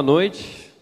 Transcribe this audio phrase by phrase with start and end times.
[0.00, 0.72] Boa noite.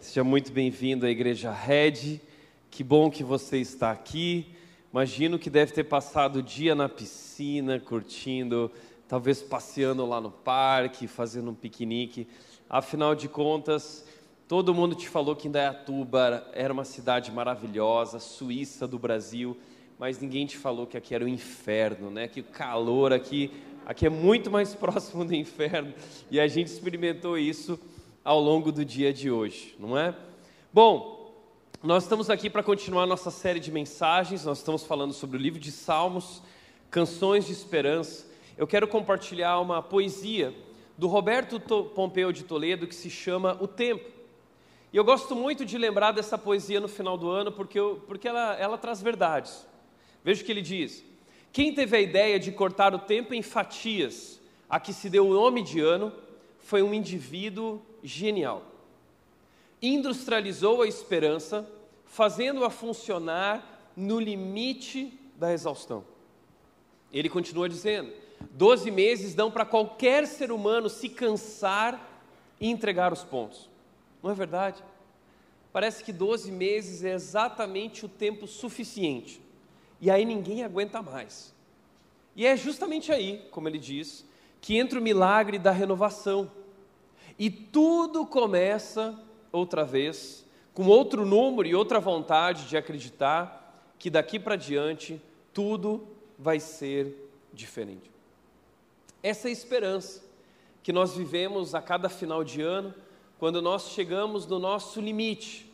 [0.00, 2.20] Seja muito bem-vindo à Igreja Red.
[2.68, 4.48] Que bom que você está aqui.
[4.92, 8.68] Imagino que deve ter passado o dia na piscina, curtindo,
[9.06, 12.26] talvez passeando lá no parque, fazendo um piquenique.
[12.68, 14.04] Afinal de contas,
[14.48, 19.56] todo mundo te falou que Indaiatuba era uma cidade maravilhosa, Suíça do Brasil,
[20.00, 22.26] mas ninguém te falou que aqui era o inferno, né?
[22.26, 23.52] Que o calor aqui
[23.90, 25.92] Aqui é muito mais próximo do inferno
[26.30, 27.78] e a gente experimentou isso
[28.24, 30.14] ao longo do dia de hoje, não é?
[30.72, 31.34] Bom,
[31.82, 35.58] nós estamos aqui para continuar nossa série de mensagens, nós estamos falando sobre o livro
[35.58, 36.42] de Salmos,
[36.90, 38.26] Canções de Esperança.
[38.58, 40.54] Eu quero compartilhar uma poesia
[40.98, 41.58] do Roberto
[41.94, 44.10] Pompeu de Toledo que se chama O Tempo.
[44.92, 48.28] E eu gosto muito de lembrar dessa poesia no final do ano porque, eu, porque
[48.28, 49.66] ela, ela traz verdades.
[50.22, 51.02] Veja o que ele diz.
[51.52, 55.32] Quem teve a ideia de cortar o tempo em fatias, a que se deu o
[55.32, 56.12] nome de ano,
[56.58, 58.62] foi um indivíduo genial.
[59.82, 61.68] Industrializou a esperança,
[62.04, 66.04] fazendo-a funcionar no limite da exaustão.
[67.12, 68.12] Ele continua dizendo:
[68.50, 72.24] doze meses dão para qualquer ser humano se cansar
[72.60, 73.68] e entregar os pontos.
[74.22, 74.82] Não é verdade?
[75.72, 79.40] Parece que doze meses é exatamente o tempo suficiente
[80.00, 81.54] e aí ninguém aguenta mais.
[82.34, 84.24] E é justamente aí, como ele diz,
[84.60, 86.50] que entra o milagre da renovação.
[87.40, 89.18] E tudo começa
[89.50, 95.20] outra vez, com outro número e outra vontade de acreditar que daqui para diante
[95.52, 96.06] tudo
[96.38, 98.10] vai ser diferente.
[99.22, 100.22] Essa é a esperança
[100.82, 102.94] que nós vivemos a cada final de ano,
[103.38, 105.70] quando nós chegamos no nosso limite,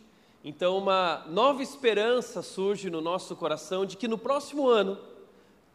[0.48, 4.96] então, uma nova esperança surge no nosso coração de que no próximo ano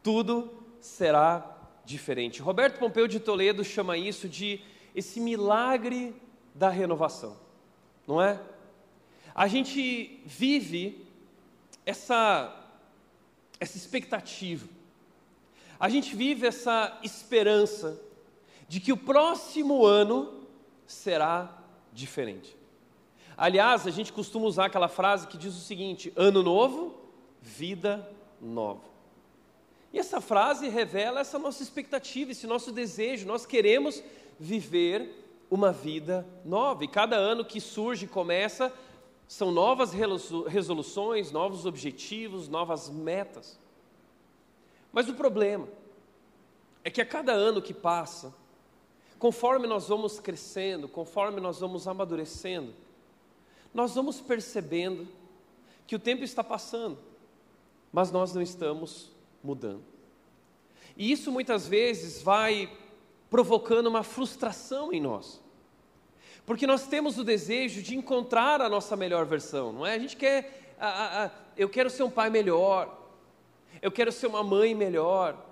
[0.01, 2.41] tudo será diferente.
[2.41, 4.61] Roberto Pompeu de Toledo chama isso de
[4.95, 6.15] esse milagre
[6.53, 7.37] da renovação,
[8.07, 8.39] não é?
[9.33, 11.05] A gente vive
[11.85, 12.55] essa,
[13.59, 14.67] essa expectativa,
[15.79, 17.99] a gente vive essa esperança
[18.67, 20.47] de que o próximo ano
[20.85, 22.55] será diferente.
[23.35, 26.95] Aliás, a gente costuma usar aquela frase que diz o seguinte: ano novo,
[27.41, 28.07] vida
[28.39, 28.91] nova.
[29.93, 33.27] E essa frase revela essa nossa expectativa, esse nosso desejo.
[33.27, 34.01] Nós queremos
[34.41, 36.83] viver uma vida nova.
[36.83, 38.73] E cada ano que surge começa,
[39.27, 39.91] são novas
[40.47, 43.59] resoluções, novos objetivos, novas metas.
[44.91, 45.67] Mas o problema
[46.83, 48.33] é que a cada ano que passa,
[49.19, 52.73] conforme nós vamos crescendo, conforme nós vamos amadurecendo,
[53.71, 55.07] nós vamos percebendo
[55.85, 56.97] que o tempo está passando,
[57.93, 59.11] mas nós não estamos
[59.43, 59.83] mudando.
[60.97, 62.69] E isso muitas vezes vai
[63.31, 65.41] provocando uma frustração em nós.
[66.45, 69.95] Porque nós temos o desejo de encontrar a nossa melhor versão, não é?
[69.95, 73.09] A gente quer, a, a, eu quero ser um pai melhor,
[73.81, 75.43] eu quero ser uma mãe melhor,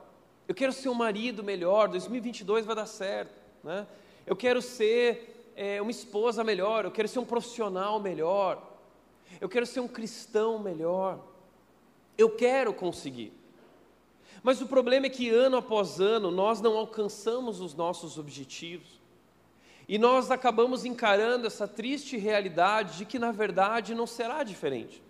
[0.46, 3.88] eu quero ser um marido melhor, 2022 vai dar certo, né?
[4.28, 8.62] Eu quero ser é, uma esposa melhor, eu quero ser um profissional melhor,
[9.40, 11.24] eu quero ser um cristão melhor.
[12.18, 13.32] Eu quero conseguir.
[14.42, 19.00] Mas o problema é que ano após ano nós não alcançamos os nossos objetivos.
[19.88, 25.02] E nós acabamos encarando essa triste realidade de que na verdade não será diferente.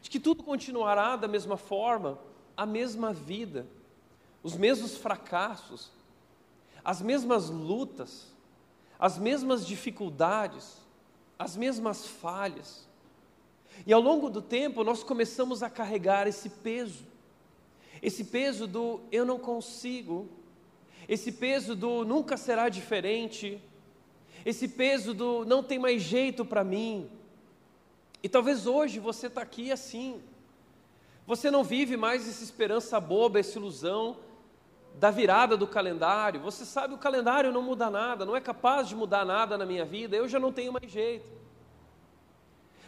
[0.00, 2.18] De que tudo continuará da mesma forma,
[2.56, 3.66] a mesma vida,
[4.42, 5.90] os mesmos fracassos,
[6.84, 8.32] as mesmas lutas,
[8.98, 10.76] as mesmas dificuldades,
[11.36, 12.88] as mesmas falhas.
[13.84, 17.04] E ao longo do tempo nós começamos a carregar esse peso,
[18.06, 20.28] esse peso do eu não consigo,
[21.08, 23.60] esse peso do nunca será diferente,
[24.44, 27.10] esse peso do não tem mais jeito para mim.
[28.22, 30.22] E talvez hoje você está aqui assim,
[31.26, 34.18] você não vive mais essa esperança boba, essa ilusão
[35.00, 36.40] da virada do calendário.
[36.42, 39.84] Você sabe, o calendário não muda nada, não é capaz de mudar nada na minha
[39.84, 41.26] vida, eu já não tenho mais jeito.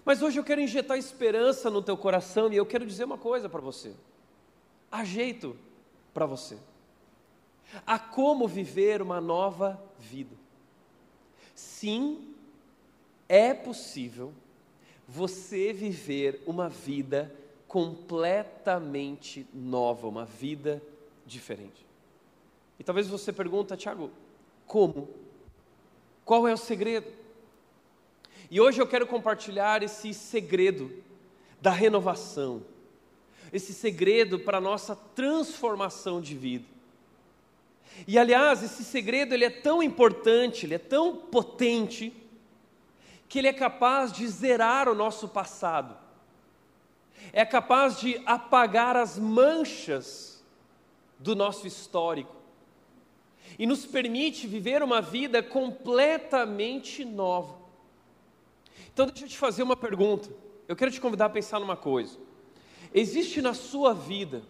[0.05, 3.49] Mas hoje eu quero injetar esperança no teu coração e eu quero dizer uma coisa
[3.49, 3.97] para você.
[4.91, 5.57] Há jeito
[6.15, 6.59] para você.
[7.87, 10.35] Há como viver uma nova vida.
[11.55, 12.35] Sim,
[13.29, 14.33] é possível
[15.07, 17.35] você viver uma vida
[17.67, 20.83] completamente nova, uma vida
[21.27, 21.87] diferente.
[22.79, 24.11] E talvez você pergunta, Tiago,
[24.67, 25.09] como?
[26.25, 27.11] Qual é o segredo?
[28.51, 30.91] E hoje eu quero compartilhar esse segredo
[31.61, 32.63] da renovação,
[33.53, 36.65] esse segredo para a nossa transformação de vida.
[38.07, 42.13] E aliás, esse segredo ele é tão importante, ele é tão potente,
[43.29, 45.97] que ele é capaz de zerar o nosso passado.
[47.33, 50.43] É capaz de apagar as manchas
[51.19, 52.37] do nosso histórico.
[53.59, 57.57] E nos permite viver uma vida completamente nova.
[58.93, 60.31] Então, deixa eu te fazer uma pergunta.
[60.67, 62.19] Eu quero te convidar a pensar numa coisa.
[62.95, 64.43] Existe na sua vida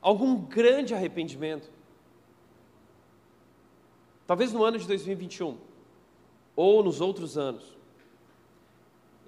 [0.00, 1.70] algum grande arrependimento?
[4.26, 5.56] Talvez no ano de 2021
[6.56, 7.76] ou nos outros anos.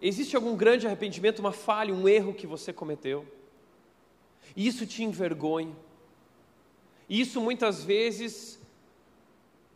[0.00, 3.26] Existe algum grande arrependimento, uma falha, um erro que você cometeu?
[4.56, 5.75] E isso te envergonha.
[7.08, 8.60] E isso muitas vezes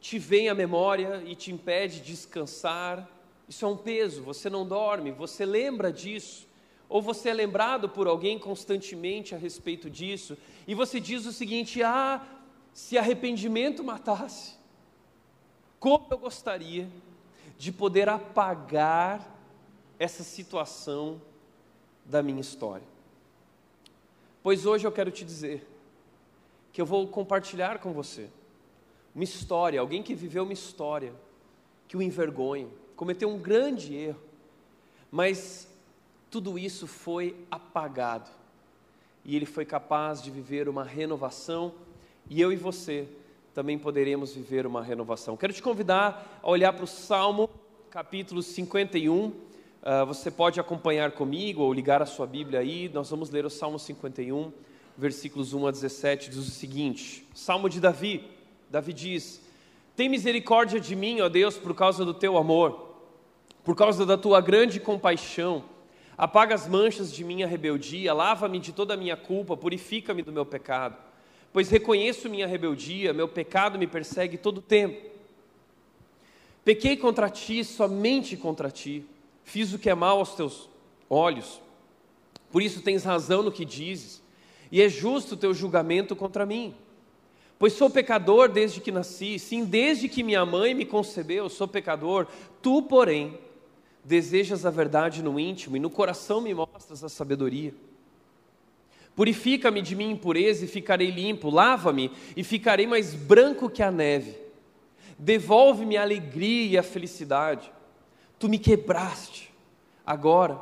[0.00, 3.08] te vem à memória e te impede de descansar.
[3.48, 6.46] Isso é um peso, você não dorme, você lembra disso.
[6.92, 10.36] Ou você é lembrado por alguém constantemente a respeito disso,
[10.68, 12.22] e você diz o seguinte: ah,
[12.70, 14.56] se arrependimento matasse,
[15.80, 16.86] como eu gostaria
[17.56, 19.26] de poder apagar
[19.98, 21.18] essa situação
[22.04, 22.86] da minha história.
[24.42, 25.66] Pois hoje eu quero te dizer
[26.74, 28.28] que eu vou compartilhar com você
[29.14, 31.14] uma história, alguém que viveu uma história
[31.88, 34.20] que o envergonha, cometeu um grande erro,
[35.10, 35.71] mas
[36.32, 38.30] tudo isso foi apagado
[39.22, 41.74] e ele foi capaz de viver uma renovação
[42.30, 43.06] e eu e você
[43.52, 45.36] também poderemos viver uma renovação.
[45.36, 47.50] Quero te convidar a olhar para o Salmo
[47.90, 49.14] capítulo 51.
[49.14, 49.34] Uh,
[49.82, 52.88] ah, você pode acompanhar comigo ou ligar a sua Bíblia aí.
[52.88, 54.50] Nós vamos ler o Salmo 51,
[54.96, 58.24] versículos 1 a 17, diz o seguinte: Salmo de Davi.
[58.70, 59.42] Davi diz:
[59.94, 62.96] Tem misericórdia de mim, ó Deus, por causa do teu amor,
[63.62, 65.70] por causa da tua grande compaixão.
[66.22, 70.46] Apaga as manchas de minha rebeldia, lava-me de toda a minha culpa, purifica-me do meu
[70.46, 70.96] pecado.
[71.52, 75.04] Pois reconheço minha rebeldia, meu pecado me persegue todo o tempo.
[76.64, 79.04] Pequei contra ti, somente contra ti.
[79.42, 80.70] Fiz o que é mal aos teus
[81.10, 81.60] olhos.
[82.52, 84.22] Por isso tens razão no que dizes,
[84.70, 86.72] e é justo o teu julgamento contra mim.
[87.58, 92.28] Pois sou pecador desde que nasci, sim, desde que minha mãe me concebeu, sou pecador.
[92.62, 93.40] Tu, porém,
[94.04, 97.74] desejas a verdade no íntimo e no coração me mostras a sabedoria.
[99.14, 104.36] Purifica-me de minha impureza e ficarei limpo, lava-me e ficarei mais branco que a neve.
[105.18, 107.70] Devolve-me a alegria e a felicidade.
[108.38, 109.52] Tu me quebraste,
[110.04, 110.58] agora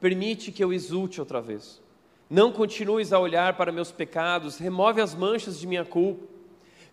[0.00, 1.80] permite que eu exulte outra vez.
[2.28, 6.26] Não continues a olhar para meus pecados, remove as manchas de minha culpa.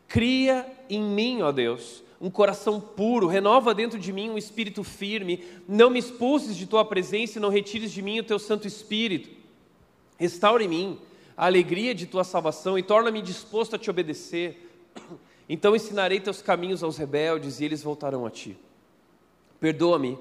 [0.07, 5.43] Cria em mim, ó Deus, um coração puro, renova dentro de mim um espírito firme.
[5.67, 9.29] Não me expulses de tua presença e não retires de mim o teu Santo Espírito.
[10.19, 10.99] Restaura em mim
[11.35, 14.69] a alegria de tua salvação e torna-me disposto a te obedecer.
[15.49, 18.57] Então ensinarei teus caminhos aos rebeldes e eles voltarão a ti.
[19.59, 20.17] Perdoa-me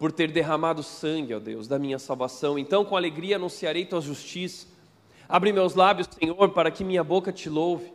[0.00, 2.58] por ter derramado sangue, ó Deus, da minha salvação.
[2.58, 4.66] Então com alegria anunciarei tua justiça.
[5.28, 7.92] Abre meus lábios, Senhor, para que minha boca te louve.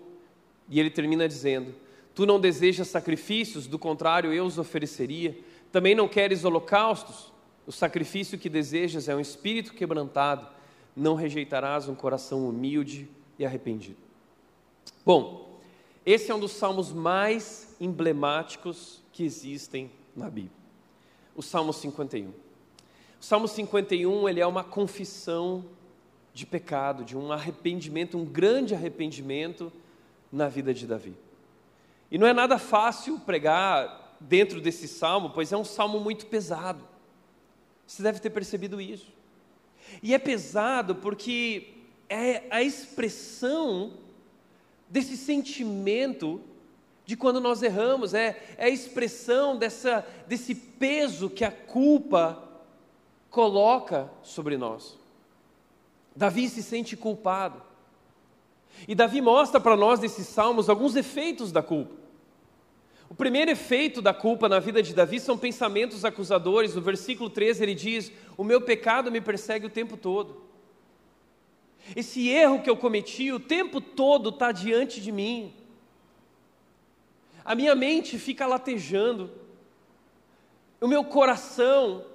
[0.70, 1.75] E ele termina dizendo:
[2.20, 5.38] Tu não desejas sacrifícios, do contrário, eu os ofereceria.
[5.72, 7.32] Também não queres holocaustos?
[7.66, 10.46] O sacrifício que desejas é um espírito quebrantado.
[10.94, 13.08] Não rejeitarás um coração humilde
[13.40, 13.96] e arrependido.
[15.06, 15.62] Bom,
[16.06, 20.52] esse é um dos salmos mais emblemáticos que existem na Bíblia.
[21.34, 22.32] O Salmo 51.
[22.32, 22.34] O
[23.22, 25.64] Salmo 51 ele é uma confissão
[26.34, 29.72] de pecado, de um arrependimento, um grande arrependimento
[30.30, 31.16] na vida de Davi.
[32.12, 36.84] E não é nada fácil pregar dentro desse salmo, pois é um salmo muito pesado.
[37.86, 39.12] Você deve ter percebido isso.
[40.04, 41.74] E é pesado porque
[42.08, 43.94] é a expressão
[44.89, 46.42] desse sentimento
[47.06, 52.44] de quando nós erramos, é, é a expressão dessa, desse peso que a culpa
[53.32, 54.98] coloca sobre nós.
[56.16, 57.62] Davi se sente culpado.
[58.88, 61.99] E Davi mostra para nós nesses salmos alguns efeitos da culpa.
[63.10, 66.75] O primeiro efeito da culpa na vida de Davi são pensamentos acusadores.
[66.75, 70.44] No versículo 13 ele diz: O meu pecado me persegue o tempo todo.
[71.96, 75.54] Esse erro que eu cometi o tempo todo está diante de mim.
[77.44, 79.32] A minha mente fica latejando.
[80.80, 82.06] O meu coração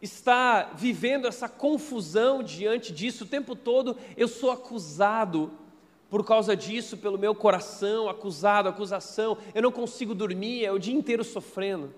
[0.00, 3.96] está vivendo essa confusão diante disso o tempo todo.
[4.16, 5.50] Eu sou acusado
[6.14, 10.94] por causa disso, pelo meu coração, acusado, acusação, eu não consigo dormir, é o dia
[10.94, 11.92] inteiro sofrendo.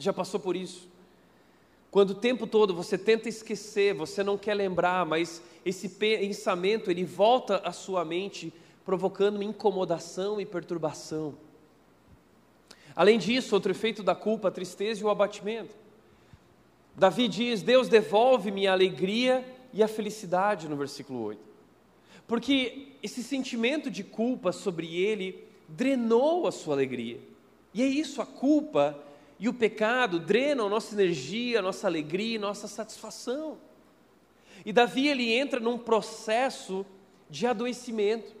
[0.00, 0.88] Já passou por isso?
[1.92, 7.04] Quando o tempo todo você tenta esquecer, você não quer lembrar, mas esse pensamento ele
[7.04, 8.52] volta à sua mente
[8.84, 11.36] provocando incomodação e perturbação.
[12.96, 15.76] Além disso, outro efeito da culpa, a tristeza e o abatimento.
[16.96, 21.53] Davi diz: Deus devolve-me a alegria e a felicidade, no versículo 8.
[22.26, 27.20] Porque esse sentimento de culpa sobre ele drenou a sua alegria.
[27.72, 28.98] E é isso, a culpa
[29.38, 33.58] e o pecado drenam nossa energia, nossa alegria, nossa satisfação.
[34.64, 36.86] E Davi ele entra num processo
[37.28, 38.32] de adoecimento.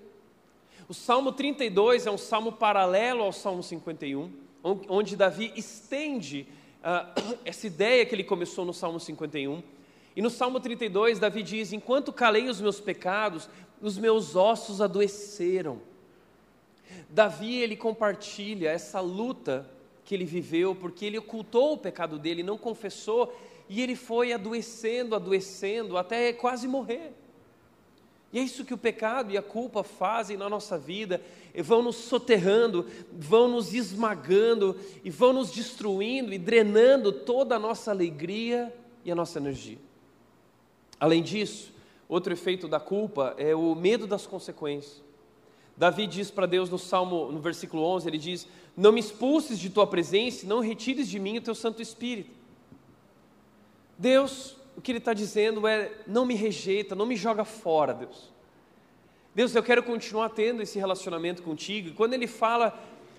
[0.88, 4.30] O Salmo 32 é um salmo paralelo ao Salmo 51,
[4.62, 6.46] onde Davi estende
[6.80, 9.62] uh, essa ideia que ele começou no Salmo 51.
[10.16, 13.48] E no Salmo 32, Davi diz: Enquanto calei os meus pecados,
[13.80, 15.80] os meus ossos adoeceram.
[17.08, 19.68] Davi ele compartilha essa luta
[20.04, 23.34] que ele viveu, porque ele ocultou o pecado dele, não confessou,
[23.68, 27.12] e ele foi adoecendo, adoecendo, até quase morrer.
[28.32, 31.22] E é isso que o pecado e a culpa fazem na nossa vida,
[31.62, 37.90] vão nos soterrando, vão nos esmagando, e vão nos destruindo e drenando toda a nossa
[37.92, 39.78] alegria e a nossa energia.
[40.98, 41.72] Além disso,
[42.08, 45.02] outro efeito da culpa é o medo das consequências.
[45.76, 48.46] Davi diz para Deus no Salmo, no versículo 11, ele diz:
[48.76, 52.30] Não me expulses de tua presença, não retires de mim o teu Santo Espírito.
[53.98, 58.32] Deus, o que ele está dizendo é: Não me rejeita, não me joga fora, Deus.
[59.34, 61.88] Deus, eu quero continuar tendo esse relacionamento contigo.
[61.88, 62.72] E quando ele fala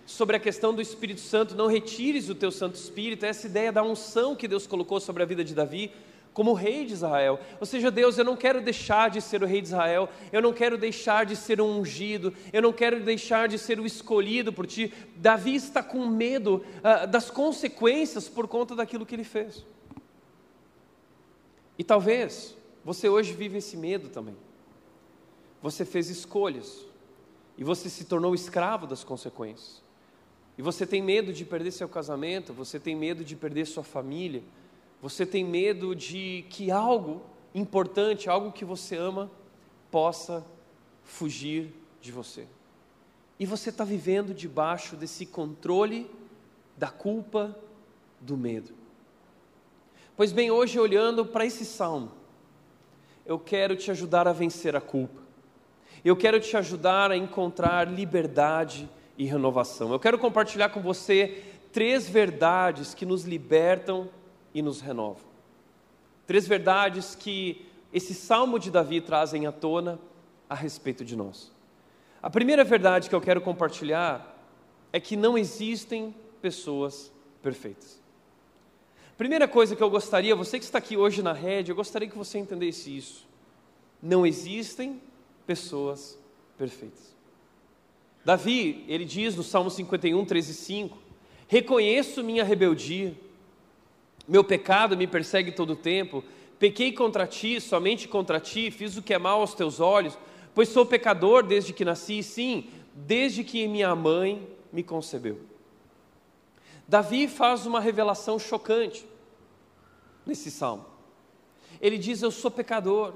[0.06, 3.84] sobre a questão do Espírito Santo, não retires o teu Santo Espírito, essa ideia da
[3.84, 5.92] unção que Deus colocou sobre a vida de Davi,
[6.36, 7.40] como rei de Israel.
[7.62, 10.52] Ou seja, Deus, eu não quero deixar de ser o rei de Israel, eu não
[10.52, 14.68] quero deixar de ser um ungido, eu não quero deixar de ser o escolhido por
[14.68, 14.94] ti.
[15.16, 19.66] Davi está com medo uh, das consequências por conta daquilo que ele fez.
[21.80, 24.36] E talvez você hoje vive esse medo também.
[25.62, 26.86] Você fez escolhas
[27.58, 29.82] e você se tornou escravo das consequências.
[30.58, 34.44] E você tem medo de perder seu casamento, você tem medo de perder sua família,
[35.06, 37.22] você tem medo de que algo
[37.54, 39.30] importante, algo que você ama,
[39.92, 40.44] possa
[41.04, 41.72] fugir
[42.02, 42.48] de você.
[43.40, 46.10] E você está vivendo debaixo desse controle
[46.76, 47.56] da culpa,
[48.20, 48.74] do medo.
[50.18, 52.12] Pois bem, hoje olhando para esse salmo,
[53.28, 55.22] eu quero te ajudar a vencer a culpa.
[56.04, 59.92] Eu quero te ajudar a encontrar liberdade e renovação.
[59.92, 64.10] Eu quero compartilhar com você três verdades que nos libertam
[64.56, 65.20] e nos renova.
[66.26, 70.00] Três verdades que esse salmo de Davi trazem à tona
[70.50, 71.52] a respeito de nós.
[72.24, 74.34] A primeira verdade que eu quero compartilhar
[74.94, 77.12] é que não existem pessoas
[77.44, 78.02] perfeitas.
[79.18, 82.18] Primeira coisa que eu gostaria, você que está aqui hoje na rede, eu gostaria que
[82.18, 83.28] você entendesse isso.
[84.02, 85.02] Não existem
[85.46, 86.18] pessoas
[86.58, 87.14] perfeitas.
[88.24, 90.98] Davi, ele diz no Salmo 51, 13 e 5:
[91.48, 93.16] Reconheço minha rebeldia
[94.28, 96.24] meu pecado me persegue todo o tempo.
[96.58, 100.18] Pequei contra ti, somente contra ti, fiz o que é mal aos teus olhos,
[100.54, 105.40] pois sou pecador desde que nasci, sim, desde que minha mãe me concebeu.
[106.88, 109.06] Davi faz uma revelação chocante
[110.26, 110.86] nesse salmo.
[111.82, 113.14] Ele diz: Eu sou pecador.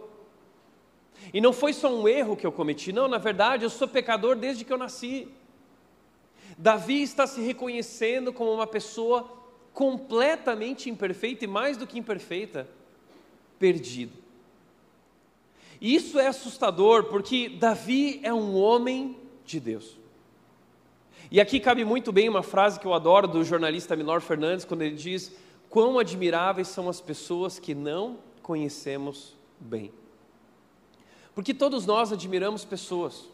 [1.33, 4.35] E não foi só um erro que eu cometi, não, na verdade, eu sou pecador
[4.35, 5.27] desde que eu nasci.
[6.57, 9.38] Davi está se reconhecendo como uma pessoa
[9.79, 12.67] completamente imperfeita e mais do que imperfeita,
[13.57, 14.11] perdida.
[15.79, 19.97] E isso é assustador porque Davi é um homem de Deus.
[21.31, 24.81] E aqui cabe muito bem uma frase que eu adoro do jornalista Milor Fernandes, quando
[24.81, 25.33] ele diz:
[25.69, 29.93] Quão admiráveis são as pessoas que não conhecemos bem.
[31.33, 33.29] Porque todos nós admiramos pessoas,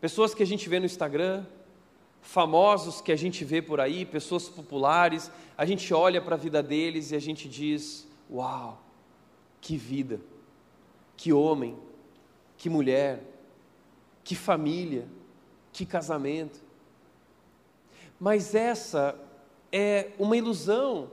[0.00, 1.46] pessoas que a gente vê no Instagram,
[2.20, 6.62] famosos que a gente vê por aí, pessoas populares, a gente olha para a vida
[6.62, 8.82] deles e a gente diz: Uau,
[9.60, 10.20] que vida,
[11.16, 11.76] que homem,
[12.56, 13.22] que mulher,
[14.22, 15.08] que família,
[15.72, 16.60] que casamento.
[18.20, 19.18] Mas essa
[19.72, 21.10] é uma ilusão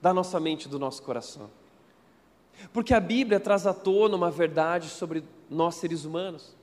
[0.00, 1.50] da nossa mente do nosso coração.
[2.72, 6.54] Porque a Bíblia traz à tona uma verdade sobre nós seres humanos.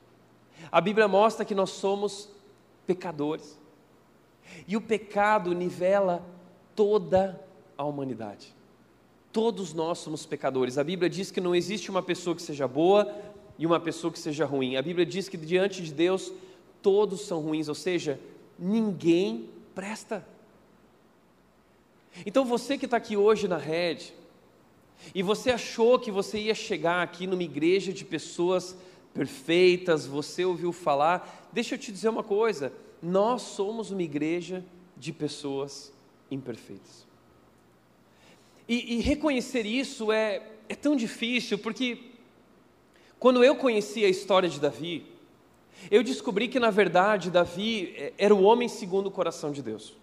[0.72, 2.29] A Bíblia mostra que nós somos
[2.86, 3.59] pecadores.
[4.68, 6.25] E o pecado nivela
[6.75, 7.39] toda
[7.77, 8.53] a humanidade.
[9.32, 10.77] Todos nós somos pecadores.
[10.77, 13.13] A Bíblia diz que não existe uma pessoa que seja boa
[13.58, 14.75] e uma pessoa que seja ruim.
[14.75, 16.32] A Bíblia diz que diante de Deus
[16.82, 18.20] todos são ruins, ou seja,
[18.58, 20.25] ninguém presta.
[22.25, 24.13] Então você que está aqui hoje na rede,
[25.13, 28.75] e você achou que você ia chegar aqui numa igreja de pessoas
[29.13, 31.50] perfeitas, você ouviu falar.
[31.51, 34.63] Deixa eu te dizer uma coisa: nós somos uma igreja
[34.98, 35.94] de pessoas
[36.29, 37.08] imperfeitas.
[38.68, 41.98] E, e reconhecer isso é, é tão difícil, porque
[43.18, 45.06] quando eu conheci a história de Davi,
[45.89, 49.96] eu descobri que na verdade Davi é, era o homem segundo o coração de Deus.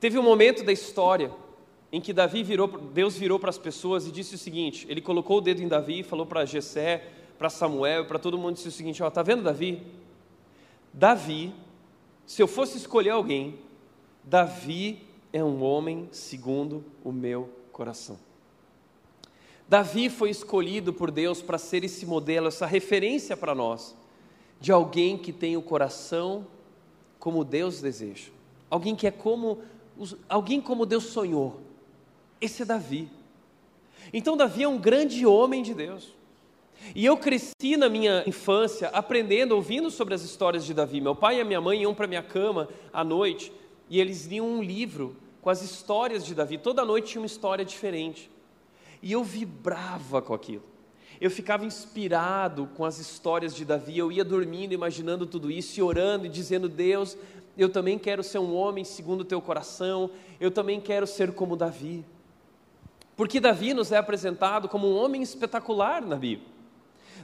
[0.00, 1.32] Teve um momento da história
[1.90, 5.38] em que Davi virou, Deus virou para as pessoas e disse o seguinte: ele colocou
[5.38, 7.08] o dedo em Davi e falou para Jessé,
[7.38, 9.82] para Samuel, para todo mundo disse o seguinte: ó, tá vendo Davi?
[10.96, 11.54] Davi,
[12.24, 13.58] se eu fosse escolher alguém,
[14.24, 18.18] Davi é um homem segundo o meu coração.
[19.68, 23.94] Davi foi escolhido por Deus para ser esse modelo, essa referência para nós,
[24.58, 26.46] de alguém que tem o coração
[27.18, 28.30] como Deus deseja,
[28.70, 29.58] alguém que é como
[30.30, 31.60] alguém como Deus sonhou.
[32.40, 33.10] Esse é Davi.
[34.14, 36.15] Então Davi é um grande homem de Deus.
[36.94, 41.00] E eu cresci na minha infância aprendendo, ouvindo sobre as histórias de Davi.
[41.00, 43.52] Meu pai e minha mãe iam para minha cama à noite
[43.88, 46.58] e eles liam um livro com as histórias de Davi.
[46.58, 48.30] Toda noite tinha uma história diferente.
[49.02, 50.64] E eu vibrava com aquilo.
[51.20, 53.96] Eu ficava inspirado com as histórias de Davi.
[53.96, 57.16] Eu ia dormindo, imaginando tudo isso e orando e dizendo: Deus,
[57.56, 60.10] eu também quero ser um homem segundo o teu coração.
[60.40, 62.04] Eu também quero ser como Davi.
[63.16, 66.55] Porque Davi nos é apresentado como um homem espetacular na Bíblia.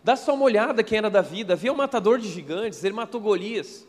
[0.05, 1.45] Dá só uma olhada quem era Davi.
[1.45, 3.87] Davi é um matador de gigantes, ele matou Golias.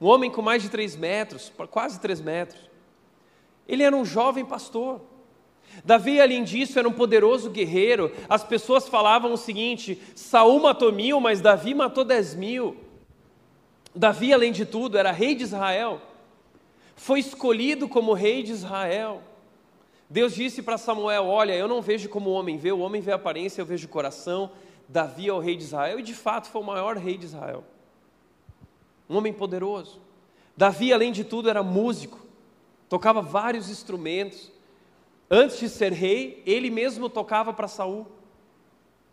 [0.00, 2.60] Um homem com mais de três metros, quase três metros.
[3.66, 5.00] Ele era um jovem pastor.
[5.84, 8.12] Davi, além disso, era um poderoso guerreiro.
[8.28, 12.76] As pessoas falavam o seguinte: Saul matou mil, mas Davi matou dez mil.
[13.94, 16.00] Davi, além de tudo, era rei de Israel.
[16.94, 19.22] Foi escolhido como rei de Israel.
[20.08, 23.12] Deus disse para Samuel: Olha, eu não vejo como o homem vê, o homem vê
[23.12, 24.50] a aparência, eu vejo o coração.
[24.88, 27.64] Davi é o rei de Israel, e de fato foi o maior rei de Israel.
[29.08, 30.00] Um homem poderoso.
[30.56, 32.18] Davi, além de tudo, era músico,
[32.88, 34.50] tocava vários instrumentos.
[35.30, 38.06] Antes de ser rei, ele mesmo tocava para Saul.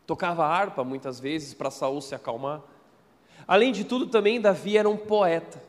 [0.05, 2.61] Tocava harpa muitas vezes para Saul se acalmar.
[3.47, 5.61] Além de tudo, também Davi era um poeta,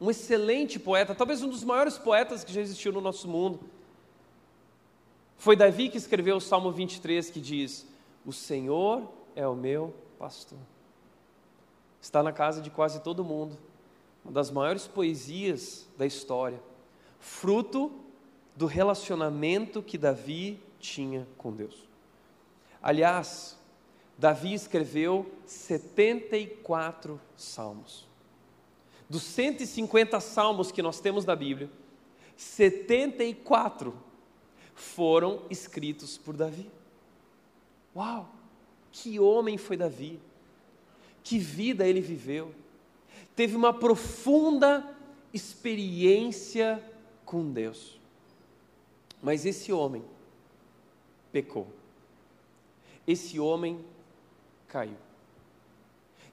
[0.00, 3.60] um excelente poeta, talvez um dos maiores poetas que já existiu no nosso mundo.
[5.36, 7.86] Foi Davi que escreveu o Salmo 23 que diz:
[8.24, 10.58] O Senhor é o meu pastor.
[12.00, 13.58] Está na casa de quase todo mundo.
[14.24, 16.60] Uma das maiores poesias da história,
[17.18, 17.92] fruto
[18.54, 21.88] do relacionamento que Davi tinha com Deus.
[22.82, 23.58] Aliás,
[24.18, 28.06] Davi escreveu 74 salmos.
[29.08, 31.70] Dos 150 salmos que nós temos na Bíblia,
[32.36, 33.94] 74
[34.74, 36.70] foram escritos por Davi.
[37.94, 38.39] Uau!
[38.92, 40.20] Que homem foi Davi!
[41.22, 42.54] Que vida ele viveu!
[43.36, 44.96] Teve uma profunda
[45.32, 46.82] experiência
[47.24, 47.98] com Deus.
[49.22, 50.04] Mas esse homem
[51.30, 51.66] pecou.
[53.06, 53.84] Esse homem
[54.68, 54.96] caiu.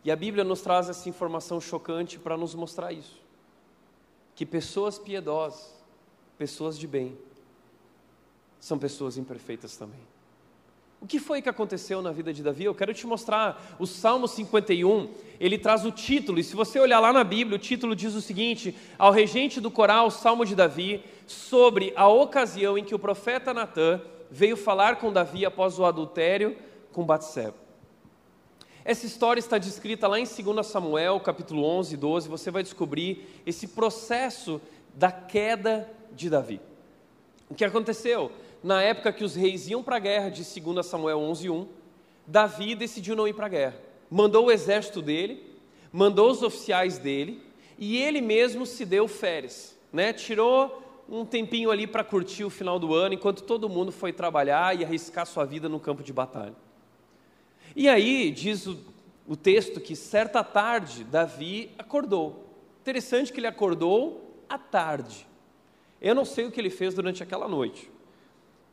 [0.04, 3.22] E a Bíblia nos traz essa informação chocante para nos mostrar isso.
[4.36, 5.74] Que pessoas piedosas,
[6.38, 7.18] pessoas de bem,
[8.60, 10.00] são pessoas imperfeitas também.
[11.00, 12.64] O que foi que aconteceu na vida de Davi?
[12.64, 13.76] Eu quero te mostrar.
[13.78, 17.60] O Salmo 51, ele traz o título, e se você olhar lá na Bíblia, o
[17.60, 22.84] título diz o seguinte: Ao regente do coral, Salmo de Davi, sobre a ocasião em
[22.84, 26.58] que o profeta Natã veio falar com Davi após o adultério
[26.92, 27.68] com Batseba.
[28.84, 32.30] Essa história está descrita lá em 2 Samuel, capítulo 11 e 12.
[32.30, 34.60] Você vai descobrir esse processo
[34.96, 36.60] da queda de Davi.
[37.50, 38.32] O que aconteceu?
[38.64, 41.68] Na época que os reis iam para a guerra, de 2 Samuel 11:1,
[42.26, 43.76] Davi decidiu não ir para a guerra.
[44.10, 45.44] Mandou o exército dele,
[45.92, 47.42] mandou os oficiais dele,
[47.78, 50.12] e ele mesmo se deu férias, né?
[50.12, 54.78] Tirou um tempinho ali para curtir o final do ano, enquanto todo mundo foi trabalhar
[54.78, 56.56] e arriscar sua vida no campo de batalha.
[57.76, 58.78] E aí, diz o,
[59.28, 62.46] o texto que certa tarde Davi acordou.
[62.82, 65.28] Interessante que ele acordou à tarde.
[66.02, 67.90] Eu não sei o que ele fez durante aquela noite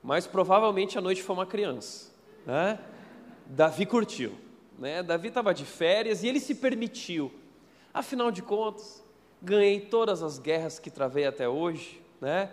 [0.05, 2.13] mas provavelmente a noite foi uma criança.
[2.45, 2.79] Né?
[3.47, 4.35] Davi curtiu.
[4.79, 5.03] Né?
[5.03, 7.33] Davi estava de férias e ele se permitiu.
[7.93, 9.03] Afinal de contas,
[9.41, 12.03] ganhei todas as guerras que travei até hoje.
[12.21, 12.51] Né?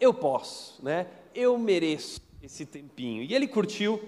[0.00, 1.08] Eu posso, né?
[1.34, 3.24] eu mereço esse tempinho.
[3.24, 4.00] E ele curtiu,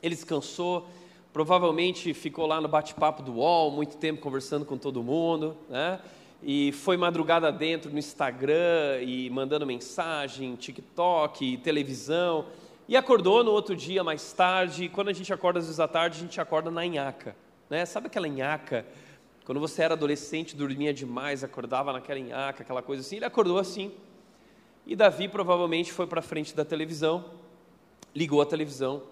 [0.00, 0.86] ele descansou,
[1.32, 5.56] provavelmente ficou lá no bate-papo do UOL, muito tempo conversando com todo mundo.
[5.68, 6.00] Né?
[6.42, 12.46] E foi madrugada dentro no Instagram e mandando mensagem, TikTok, televisão.
[12.88, 14.88] E acordou no outro dia mais tarde.
[14.88, 17.36] Quando a gente acorda às vezes à tarde, a gente acorda na nhaca.
[17.70, 17.86] né?
[17.86, 18.84] Sabe aquela nhaca?
[19.44, 23.16] Quando você era adolescente, dormia demais, acordava naquela nhaca, aquela coisa assim.
[23.16, 23.92] Ele acordou assim.
[24.84, 27.24] E Davi provavelmente foi para frente da televisão,
[28.12, 29.02] ligou a televisão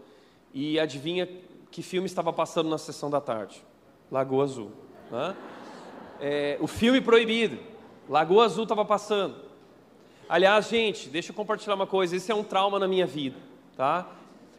[0.53, 1.29] e adivinha
[1.71, 3.64] que filme estava passando na sessão da tarde?
[4.11, 4.73] Lagoa Azul.
[5.12, 5.37] Né?
[6.20, 7.59] É, o filme proibido,
[8.09, 9.37] Lagoa Azul estava passando.
[10.28, 13.37] Aliás, gente, deixa eu compartilhar uma coisa, esse é um trauma na minha vida,
[13.76, 14.06] tá?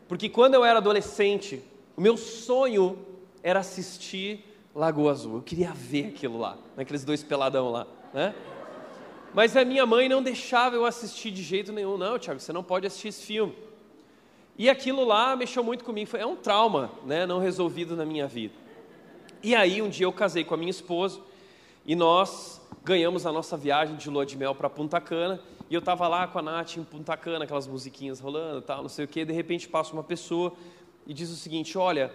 [0.08, 1.63] Porque quando eu era adolescente,
[1.95, 2.97] o meu sonho
[3.43, 4.43] era assistir
[4.76, 5.36] Lagoa Azul.
[5.36, 8.34] Eu queria ver aquilo lá, naqueles dois peladão lá, né?
[9.34, 11.97] Mas a minha mãe não deixava eu assistir de jeito nenhum.
[11.97, 13.56] Não, Tiago, você não pode assistir esse filme.
[14.58, 16.10] E aquilo lá mexeu muito comigo.
[16.10, 18.54] Foi, é um trauma né, não resolvido na minha vida.
[19.41, 21.21] E aí, um dia eu casei com a minha esposa
[21.86, 25.39] e nós ganhamos a nossa viagem de lua de mel para Punta Cana.
[25.70, 28.89] E eu estava lá com a Nath em Punta Cana, aquelas musiquinhas rolando tal, não
[28.89, 29.24] sei o quê.
[29.24, 30.54] De repente passa uma pessoa
[31.08, 32.12] e diz o seguinte: Olha,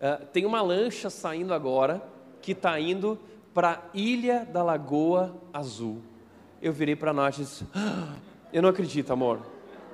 [0.00, 2.02] uh, tem uma lancha saindo agora
[2.40, 3.18] que está indo
[3.52, 6.02] para a Ilha da Lagoa Azul
[6.62, 8.14] eu virei para nós e disse: ah,
[8.52, 9.40] Eu não acredito, amor.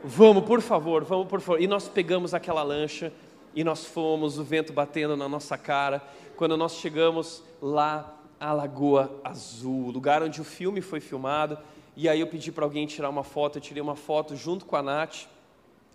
[0.05, 1.61] Vamos, por favor, vamos, por favor.
[1.61, 3.11] E nós pegamos aquela lancha
[3.55, 6.03] e nós fomos, o vento batendo na nossa cara.
[6.37, 11.59] Quando nós chegamos lá, a Lagoa Azul, lugar onde o filme foi filmado.
[11.97, 14.77] E aí eu pedi para alguém tirar uma foto, eu tirei uma foto junto com
[14.77, 15.27] a Nath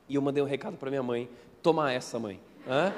[0.09, 1.29] e eu mandei um recado para minha mãe:
[1.61, 2.39] Toma essa, mãe.
[2.67, 2.93] Hã?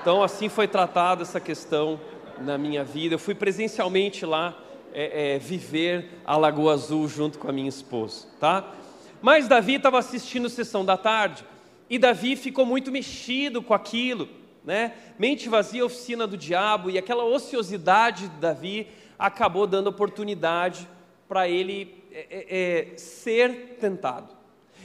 [0.00, 2.00] Então, assim foi tratada essa questão
[2.40, 3.14] na minha vida.
[3.14, 4.56] Eu fui presencialmente lá
[4.92, 8.72] é, é, viver a Lagoa Azul junto com a minha esposa, tá?
[9.20, 11.44] Mas Davi estava assistindo Sessão da Tarde
[11.90, 14.28] e Davi ficou muito mexido com aquilo,
[14.64, 14.94] né?
[15.18, 20.88] Mente vazia, oficina do diabo e aquela ociosidade de Davi acabou dando oportunidade
[21.28, 24.36] para ele é, é, é, ser tentado.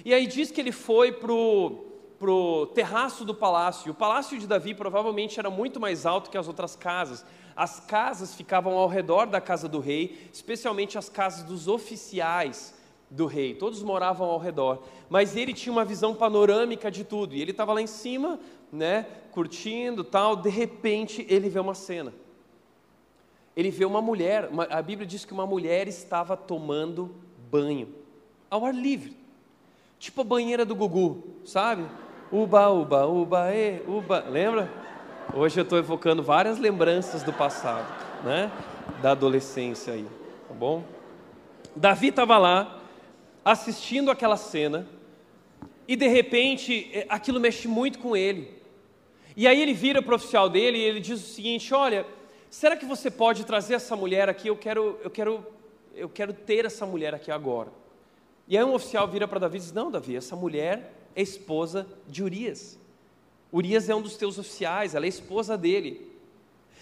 [0.04, 1.90] E aí diz que ele foi pro
[2.24, 3.92] pro terraço do palácio.
[3.92, 7.26] O palácio de Davi provavelmente era muito mais alto que as outras casas.
[7.54, 12.74] As casas ficavam ao redor da casa do rei, especialmente as casas dos oficiais
[13.10, 13.54] do rei.
[13.54, 17.36] Todos moravam ao redor, mas ele tinha uma visão panorâmica de tudo.
[17.36, 18.40] E ele estava lá em cima,
[18.72, 20.36] né, curtindo, tal.
[20.36, 22.14] De repente, ele vê uma cena.
[23.56, 24.48] Ele vê uma mulher.
[24.50, 27.14] Uma, a Bíblia diz que uma mulher estava tomando
[27.52, 28.04] banho
[28.50, 29.18] ao ar livre,
[29.98, 31.86] tipo a banheira do Gugu, sabe?
[32.32, 34.20] Uba, uba, uba, e, uba.
[34.30, 34.72] Lembra?
[35.34, 37.88] Hoje eu estou evocando várias lembranças do passado,
[38.24, 38.52] né?
[39.02, 40.06] Da adolescência aí,
[40.48, 40.84] tá bom?
[41.76, 42.80] Davi estava lá,
[43.44, 44.88] assistindo aquela cena,
[45.88, 48.63] e de repente é, aquilo mexe muito com ele.
[49.36, 52.06] E aí ele vira para o oficial dele e ele diz o seguinte: Olha,
[52.50, 54.48] será que você pode trazer essa mulher aqui?
[54.48, 55.46] Eu quero, eu quero,
[55.96, 57.72] eu quero ter essa mulher aqui agora.
[58.48, 61.88] E aí um oficial vira para Davi e diz: Não, Davi, essa mulher é esposa
[62.08, 62.80] de Urias.
[63.52, 66.12] Urias é um dos teus oficiais, ela é esposa dele.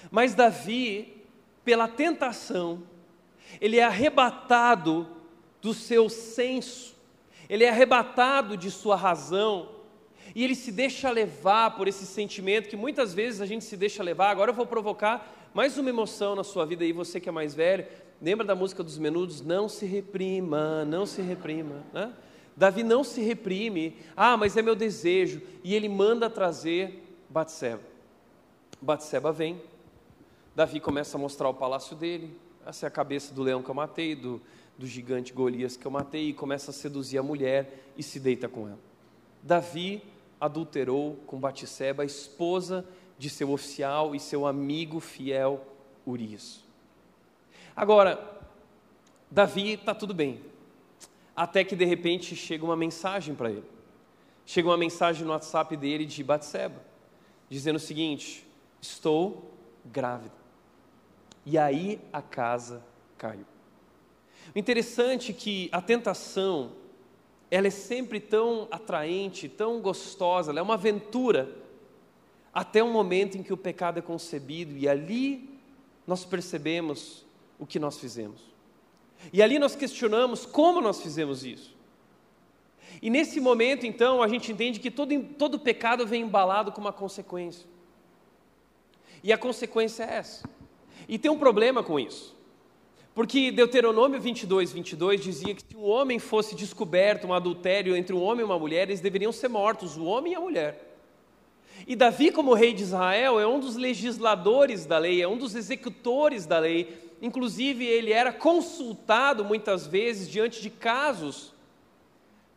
[0.09, 1.21] Mas Davi,
[1.63, 2.83] pela tentação,
[3.59, 5.07] ele é arrebatado
[5.61, 6.95] do seu senso,
[7.49, 9.69] ele é arrebatado de sua razão,
[10.33, 14.01] e ele se deixa levar por esse sentimento que muitas vezes a gente se deixa
[14.01, 14.29] levar.
[14.29, 17.53] Agora eu vou provocar mais uma emoção na sua vida aí, você que é mais
[17.53, 17.85] velho.
[18.21, 19.41] Lembra da música dos menudos?
[19.41, 21.83] Não se reprima, não se reprima.
[21.91, 22.13] Né?
[22.55, 27.81] Davi não se reprime, ah, mas é meu desejo, e ele manda trazer Batseba.
[28.81, 29.61] Batseba vem,
[30.55, 33.75] Davi começa a mostrar o palácio dele, essa é a cabeça do leão que eu
[33.75, 34.41] matei, do,
[34.77, 38.47] do gigante Golias que eu matei, e começa a seduzir a mulher e se deita
[38.47, 38.79] com ela.
[39.41, 40.03] Davi
[40.41, 42.83] adulterou com Batseba, a esposa
[43.17, 45.63] de seu oficial e seu amigo fiel
[46.05, 46.63] Urias.
[47.75, 48.19] Agora,
[49.29, 50.41] Davi está tudo bem,
[51.35, 53.63] até que de repente chega uma mensagem para ele.
[54.45, 56.81] Chega uma mensagem no WhatsApp dele de Batseba,
[57.47, 58.45] dizendo o seguinte:
[58.81, 59.51] Estou
[59.85, 60.33] grávida.
[61.45, 62.83] E aí a casa
[63.17, 63.45] caiu.
[64.53, 66.71] O interessante é que a tentação,
[67.51, 71.53] ela é sempre tão atraente, tão gostosa, ela é uma aventura,
[72.53, 75.49] até o momento em que o pecado é concebido e ali
[76.07, 77.25] nós percebemos
[77.59, 78.41] o que nós fizemos.
[79.31, 81.75] E ali nós questionamos como nós fizemos isso.
[83.01, 86.91] E nesse momento, então, a gente entende que todo, todo pecado vem embalado com uma
[86.91, 87.65] consequência.
[89.23, 90.49] E a consequência é essa.
[91.07, 92.35] E tem um problema com isso.
[93.13, 98.21] Porque Deuteronômio 22, 22 dizia que se um homem fosse descoberto um adultério entre um
[98.21, 100.87] homem e uma mulher, eles deveriam ser mortos, o homem e a mulher.
[101.85, 105.55] E Davi, como rei de Israel, é um dos legisladores da lei, é um dos
[105.55, 111.53] executores da lei, inclusive ele era consultado muitas vezes diante de casos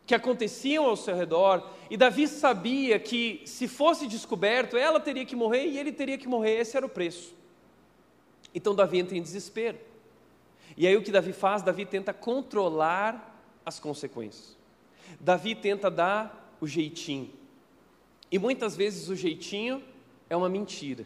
[0.05, 5.35] que aconteciam ao seu redor, e Davi sabia que se fosse descoberto, ela teria que
[5.35, 7.33] morrer e ele teria que morrer, esse era o preço.
[8.53, 9.77] Então Davi entra em desespero.
[10.77, 11.61] E aí o que Davi faz?
[11.61, 13.33] Davi tenta controlar
[13.65, 14.57] as consequências.
[15.19, 17.31] Davi tenta dar o jeitinho.
[18.31, 19.81] E muitas vezes o jeitinho
[20.29, 21.05] é uma mentira.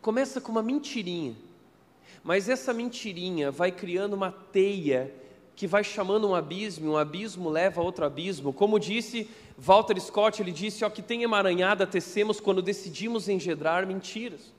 [0.00, 1.36] Começa com uma mentirinha,
[2.22, 5.12] mas essa mentirinha vai criando uma teia
[5.56, 8.52] que vai chamando um abismo, um abismo leva a outro abismo.
[8.52, 14.54] Como disse Walter Scott, ele disse: ó, que tem emaranhada tecemos quando decidimos engendrar mentiras.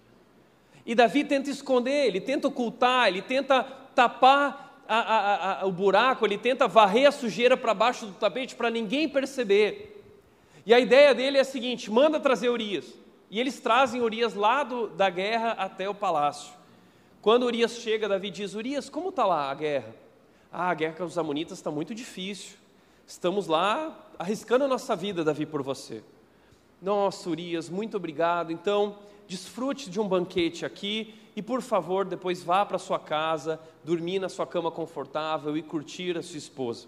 [0.85, 6.25] E Davi tenta esconder, ele tenta ocultar, ele tenta tapar a, a, a, o buraco,
[6.25, 10.03] ele tenta varrer a sujeira para baixo do tapete para ninguém perceber.
[10.65, 12.97] E a ideia dele é a seguinte: manda trazer Urias.
[13.29, 16.51] E eles trazem Urias lá do, da guerra até o palácio.
[17.21, 19.93] Quando Urias chega, Davi diz: Urias, como está lá a guerra?
[20.51, 22.57] Ah, a guerra com os Amonitas está muito difícil.
[23.05, 26.03] Estamos lá arriscando a nossa vida, Davi, por você.
[26.81, 28.51] Nossa, Urias, muito obrigado.
[28.51, 28.97] Então,
[29.29, 34.27] desfrute de um banquete aqui e, por favor, depois vá para sua casa, dormir na
[34.27, 36.87] sua cama confortável e curtir a sua esposa.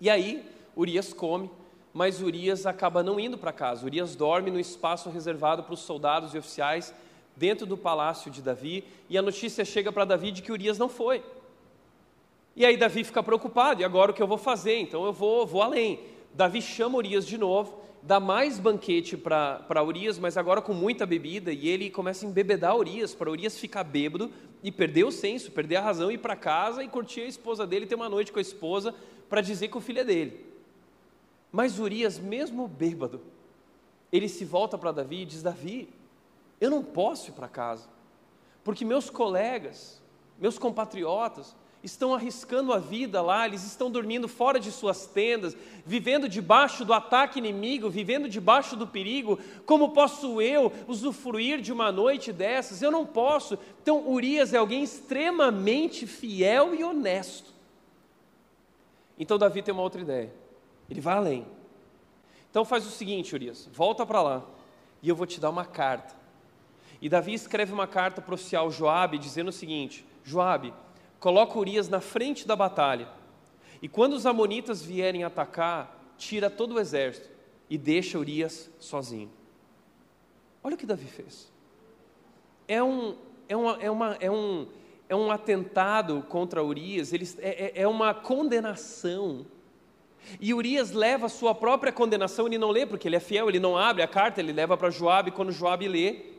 [0.00, 0.42] E aí,
[0.74, 1.50] Urias come,
[1.92, 3.84] mas Urias acaba não indo para casa.
[3.84, 6.94] Urias dorme no espaço reservado para os soldados e oficiais
[7.36, 10.88] dentro do palácio de Davi, e a notícia chega para Davi de que Urias não
[10.88, 11.22] foi.
[12.56, 14.78] E aí Davi fica preocupado, e agora o que eu vou fazer?
[14.78, 16.00] Então eu vou, vou além.
[16.32, 21.50] Davi chama Urias de novo, dá mais banquete para Urias, mas agora com muita bebida,
[21.52, 24.30] e ele começa a embebedar Urias, para Urias ficar bêbado
[24.62, 27.86] e perder o senso, perder a razão, ir para casa e curtir a esposa dele,
[27.86, 28.94] ter uma noite com a esposa,
[29.28, 30.44] para dizer que o filho é dele.
[31.50, 33.22] Mas Urias, mesmo bêbado,
[34.12, 35.88] ele se volta para Davi e diz: Davi,
[36.60, 37.88] eu não posso ir para casa,
[38.62, 40.02] porque meus colegas,
[40.38, 46.28] meus compatriotas, estão arriscando a vida lá, eles estão dormindo fora de suas tendas, vivendo
[46.28, 49.38] debaixo do ataque inimigo, vivendo debaixo do perigo.
[49.66, 52.80] Como posso eu usufruir de uma noite dessas?
[52.80, 53.58] Eu não posso.
[53.82, 57.52] Então, Urias é alguém extremamente fiel e honesto.
[59.18, 60.32] Então, Davi tem uma outra ideia.
[60.88, 61.46] Ele vai além.
[62.50, 64.44] Então, faz o seguinte, Urias: volta para lá
[65.02, 66.14] e eu vou te dar uma carta.
[67.00, 70.72] E Davi escreve uma carta para o oficial Joabe dizendo o seguinte: Joabe,
[71.24, 73.08] coloca Urias na frente da batalha.
[73.80, 77.30] E quando os amonitas vierem atacar, tira todo o exército
[77.70, 79.30] e deixa Urias sozinho.
[80.62, 81.50] Olha o que Davi fez.
[82.68, 83.16] É um,
[83.48, 84.68] é uma, é uma, é um,
[85.08, 89.46] é um atentado contra Urias, ele, é, é, é uma condenação.
[90.38, 93.58] E Urias leva a sua própria condenação, ele não lê porque ele é fiel, ele
[93.58, 96.34] não abre a carta, ele leva para Joabe, quando Joabe lê,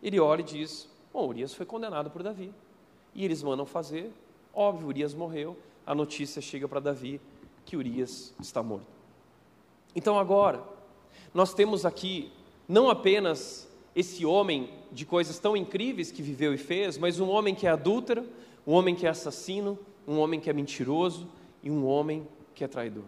[0.00, 2.54] ele olha e diz: Bom, Urias foi condenado por Davi.
[3.12, 4.12] E eles mandam fazer
[4.60, 7.20] Óbvio, Urias morreu, a notícia chega para Davi
[7.64, 8.88] que Urias está morto.
[9.94, 10.60] Então agora,
[11.32, 12.32] nós temos aqui
[12.68, 17.54] não apenas esse homem de coisas tão incríveis que viveu e fez, mas um homem
[17.54, 18.28] que é adúltero,
[18.66, 21.28] um homem que é assassino, um homem que é mentiroso
[21.62, 23.04] e um homem que é traidor.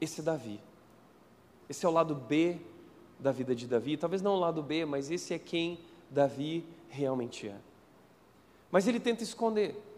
[0.00, 0.58] Esse é Davi.
[1.68, 2.58] Esse é o lado B
[3.20, 3.96] da vida de Davi.
[3.96, 5.78] Talvez não o lado B, mas esse é quem
[6.10, 7.56] Davi realmente é.
[8.72, 9.93] Mas ele tenta esconder.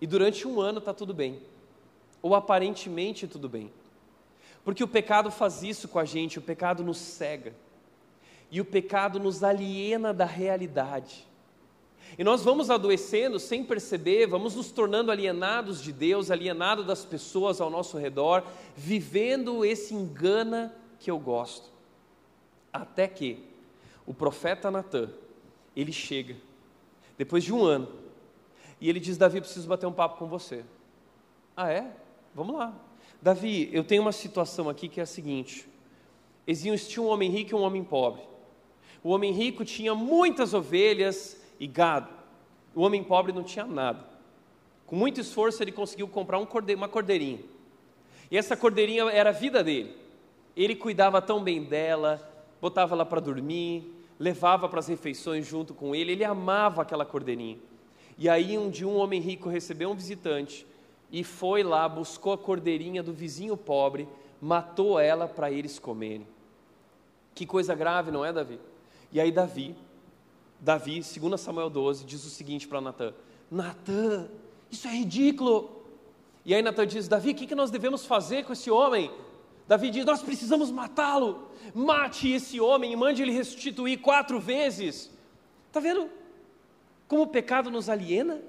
[0.00, 1.40] E durante um ano está tudo bem,
[2.20, 3.72] ou aparentemente tudo bem,
[4.64, 7.54] porque o pecado faz isso com a gente, o pecado nos cega,
[8.50, 11.26] e o pecado nos aliena da realidade.
[12.18, 17.60] E nós vamos adoecendo sem perceber, vamos nos tornando alienados de Deus, alienados das pessoas
[17.60, 18.44] ao nosso redor,
[18.76, 21.70] vivendo esse engana que eu gosto.
[22.72, 23.44] Até que
[24.06, 25.10] o profeta Natan,
[25.74, 26.36] ele chega,
[27.18, 27.88] depois de um ano,
[28.80, 30.64] e ele diz: Davi, preciso bater um papo com você.
[31.56, 31.90] Ah, é?
[32.34, 32.74] Vamos lá.
[33.20, 35.68] Davi, eu tenho uma situação aqui que é a seguinte:
[36.46, 38.22] existia um homem rico e um homem pobre.
[39.02, 42.08] O homem rico tinha muitas ovelhas e gado.
[42.74, 44.04] O homem pobre não tinha nada.
[44.86, 47.40] Com muito esforço, ele conseguiu comprar um uma cordeirinha.
[48.30, 49.96] E essa cordeirinha era a vida dele.
[50.56, 52.20] Ele cuidava tão bem dela,
[52.60, 56.12] botava ela para dormir, levava para as refeições junto com ele.
[56.12, 57.58] Ele amava aquela cordeirinha.
[58.18, 60.66] E aí um dia um homem rico recebeu um visitante
[61.10, 64.08] e foi lá, buscou a cordeirinha do vizinho pobre,
[64.40, 66.26] matou ela para eles comerem.
[67.34, 68.58] Que coisa grave, não é, Davi?
[69.12, 69.74] E aí Davi,
[70.60, 73.12] Davi, 2 Samuel 12, diz o seguinte para Natan:
[73.50, 74.28] Natan,
[74.70, 75.70] isso é ridículo.
[76.44, 79.10] E aí Natan diz: Davi, o que, que nós devemos fazer com esse homem?
[79.68, 81.50] Davi diz: Nós precisamos matá-lo.
[81.74, 85.10] Mate esse homem e mande ele restituir quatro vezes.
[85.68, 86.08] Está vendo?
[87.08, 88.40] Como o pecado nos aliena?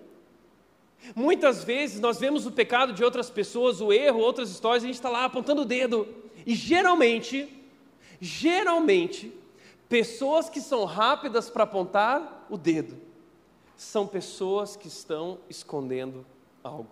[1.16, 4.90] Muitas vezes nós vemos o pecado de outras pessoas, o erro, outras histórias, e a
[4.90, 6.08] gente está lá apontando o dedo.
[6.46, 7.48] E geralmente,
[8.20, 9.32] geralmente,
[9.88, 13.08] pessoas que são rápidas para apontar o dedo
[13.76, 16.26] são pessoas que estão escondendo
[16.64, 16.90] algo.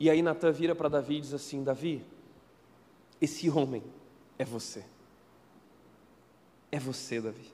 [0.00, 2.04] E aí Natan vira para Davi e diz assim: Davi,
[3.20, 3.82] esse homem
[4.38, 4.84] é você.
[6.72, 7.53] É você, Davi.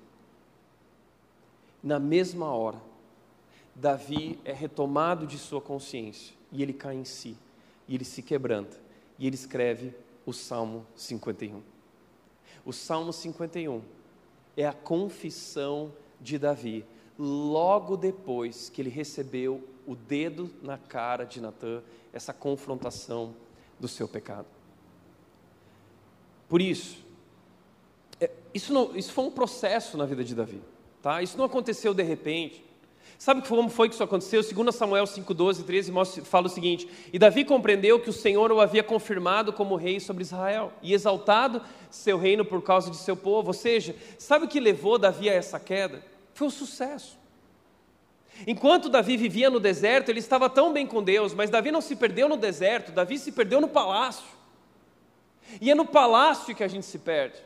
[1.82, 2.80] Na mesma hora,
[3.74, 7.36] Davi é retomado de sua consciência e ele cai em si,
[7.88, 8.76] e ele se quebranta,
[9.18, 9.94] e ele escreve
[10.26, 11.62] o Salmo 51.
[12.64, 13.82] O Salmo 51
[14.56, 16.84] é a confissão de Davi,
[17.18, 23.34] logo depois que ele recebeu o dedo na cara de Natã, essa confrontação
[23.78, 24.46] do seu pecado.
[26.48, 27.04] Por isso,
[28.20, 30.60] é, isso, não, isso foi um processo na vida de Davi,
[31.02, 31.22] tá?
[31.22, 32.64] Isso não aconteceu de repente.
[33.20, 34.42] Sabe como foi que isso aconteceu?
[34.42, 38.50] 2 Samuel 5, 12, 13 mostra, fala o seguinte: E Davi compreendeu que o Senhor
[38.50, 41.60] o havia confirmado como rei sobre Israel e exaltado
[41.90, 43.48] seu reino por causa de seu povo.
[43.48, 46.02] Ou seja, sabe o que levou Davi a essa queda?
[46.32, 47.18] Foi o sucesso.
[48.46, 51.96] Enquanto Davi vivia no deserto, ele estava tão bem com Deus, mas Davi não se
[51.96, 54.24] perdeu no deserto, Davi se perdeu no palácio.
[55.60, 57.36] E é no palácio que a gente se perde.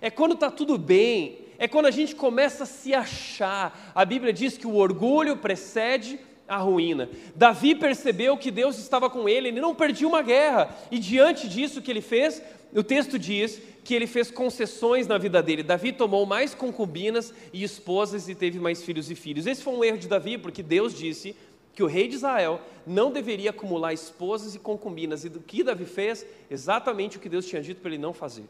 [0.00, 3.92] É quando está tudo bem, é quando a gente começa a se achar.
[3.94, 6.18] A Bíblia diz que o orgulho precede
[6.48, 7.10] a ruína.
[7.36, 11.82] Davi percebeu que Deus estava com ele, ele não perdia uma guerra, e diante disso
[11.82, 12.42] que ele fez,
[12.74, 15.62] o texto diz que ele fez concessões na vida dele.
[15.62, 19.46] Davi tomou mais concubinas e esposas e teve mais filhos e filhos.
[19.46, 21.36] Esse foi um erro de Davi, porque Deus disse
[21.74, 25.26] que o rei de Israel não deveria acumular esposas e concubinas.
[25.26, 26.24] E do que Davi fez?
[26.50, 28.44] Exatamente o que Deus tinha dito para ele não fazer.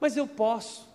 [0.00, 0.91] Mas eu posso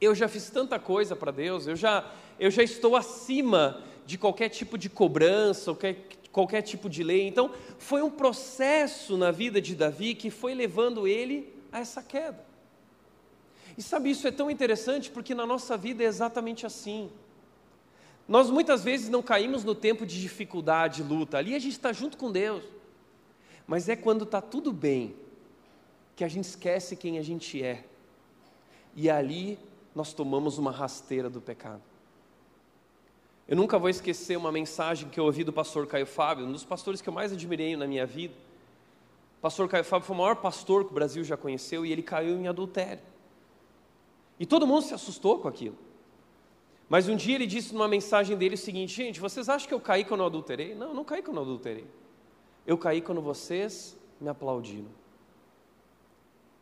[0.00, 4.48] eu já fiz tanta coisa para Deus, eu já, eu já estou acima de qualquer
[4.48, 5.96] tipo de cobrança, qualquer,
[6.32, 7.26] qualquer tipo de lei.
[7.26, 12.46] Então, foi um processo na vida de Davi que foi levando ele a essa queda.
[13.76, 17.10] E sabe, isso é tão interessante porque na nossa vida é exatamente assim.
[18.26, 22.16] Nós muitas vezes não caímos no tempo de dificuldade, luta, ali a gente está junto
[22.16, 22.62] com Deus.
[23.66, 25.14] Mas é quando está tudo bem
[26.16, 27.84] que a gente esquece quem a gente é.
[28.96, 29.58] E ali
[29.98, 31.82] nós tomamos uma rasteira do pecado.
[33.48, 36.64] Eu nunca vou esquecer uma mensagem que eu ouvi do pastor Caio Fábio, um dos
[36.64, 38.32] pastores que eu mais admirei na minha vida.
[39.38, 42.04] O pastor Caio Fábio foi o maior pastor que o Brasil já conheceu e ele
[42.04, 43.02] caiu em adultério.
[44.38, 45.76] E todo mundo se assustou com aquilo.
[46.88, 49.80] Mas um dia ele disse numa mensagem dele o seguinte: gente, vocês acham que eu
[49.80, 50.76] caí quando eu adulterei?
[50.76, 51.86] Não, eu não caí quando eu adulterei.
[52.64, 54.90] Eu caí quando vocês me aplaudiram.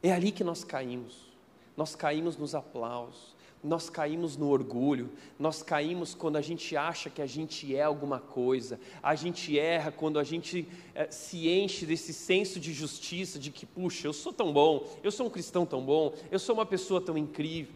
[0.02, 1.35] É ali que nós caímos
[1.76, 7.20] nós caímos nos aplausos, nós caímos no orgulho, nós caímos quando a gente acha que
[7.20, 12.12] a gente é alguma coisa, a gente erra quando a gente é, se enche desse
[12.12, 15.84] senso de justiça, de que, puxa, eu sou tão bom, eu sou um cristão tão
[15.84, 17.74] bom, eu sou uma pessoa tão incrível.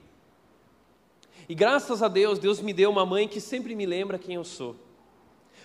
[1.49, 4.45] E graças a Deus, Deus me deu uma mãe que sempre me lembra quem eu
[4.45, 4.77] sou.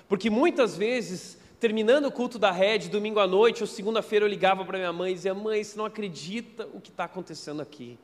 [0.08, 4.66] Porque muitas vezes, terminando o culto da rede, domingo à noite ou segunda-feira, eu ligava
[4.66, 8.00] para minha mãe e dizia: Mãe, você não acredita o que está acontecendo aqui.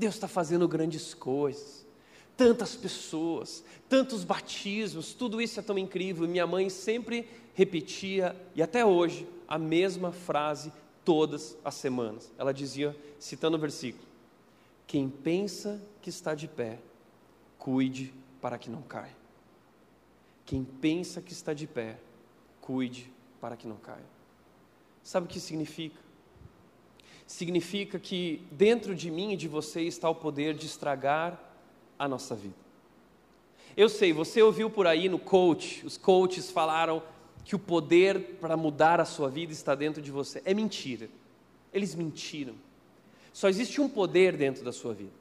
[0.00, 1.86] Deus está fazendo grandes coisas,
[2.34, 6.26] tantas pessoas, tantos batismos, tudo isso é tão incrível.
[6.26, 10.72] Minha mãe sempre repetia, e até hoje, a mesma frase
[11.04, 12.32] todas as semanas.
[12.38, 14.06] Ela dizia, citando o versículo:
[14.86, 16.78] Quem pensa que está de pé,
[17.58, 19.14] cuide para que não caia.
[20.46, 21.98] Quem pensa que está de pé,
[22.62, 24.08] cuide para que não caia.
[25.02, 26.09] Sabe o que significa?
[27.30, 31.40] Significa que dentro de mim e de você está o poder de estragar
[31.96, 32.56] a nossa vida.
[33.76, 37.00] Eu sei, você ouviu por aí no coach, os coaches falaram
[37.44, 40.42] que o poder para mudar a sua vida está dentro de você.
[40.44, 41.08] É mentira.
[41.72, 42.54] Eles mentiram.
[43.32, 45.12] Só existe um poder dentro da sua vida.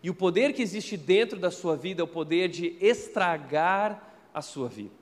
[0.00, 4.40] E o poder que existe dentro da sua vida é o poder de estragar a
[4.40, 4.94] sua vida.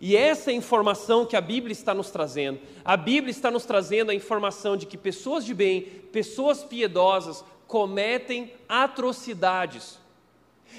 [0.00, 2.58] E essa é a informação que a Bíblia está nos trazendo.
[2.84, 5.82] A Bíblia está nos trazendo a informação de que pessoas de bem,
[6.12, 9.98] pessoas piedosas, cometem atrocidades.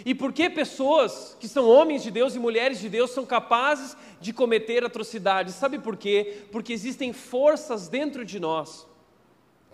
[0.06, 3.96] E por que pessoas que são homens de Deus e mulheres de Deus são capazes
[4.20, 5.54] de cometer atrocidades?
[5.54, 6.46] Sabe por quê?
[6.52, 8.88] Porque existem forças dentro de nós,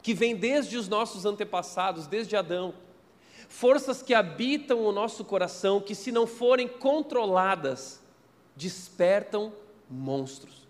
[0.02, 2.74] que vêm desde os nossos antepassados, desde Adão.
[3.48, 8.02] Forças que habitam o nosso coração, que se não forem controladas,
[8.60, 9.54] despertam
[9.90, 10.68] monstros.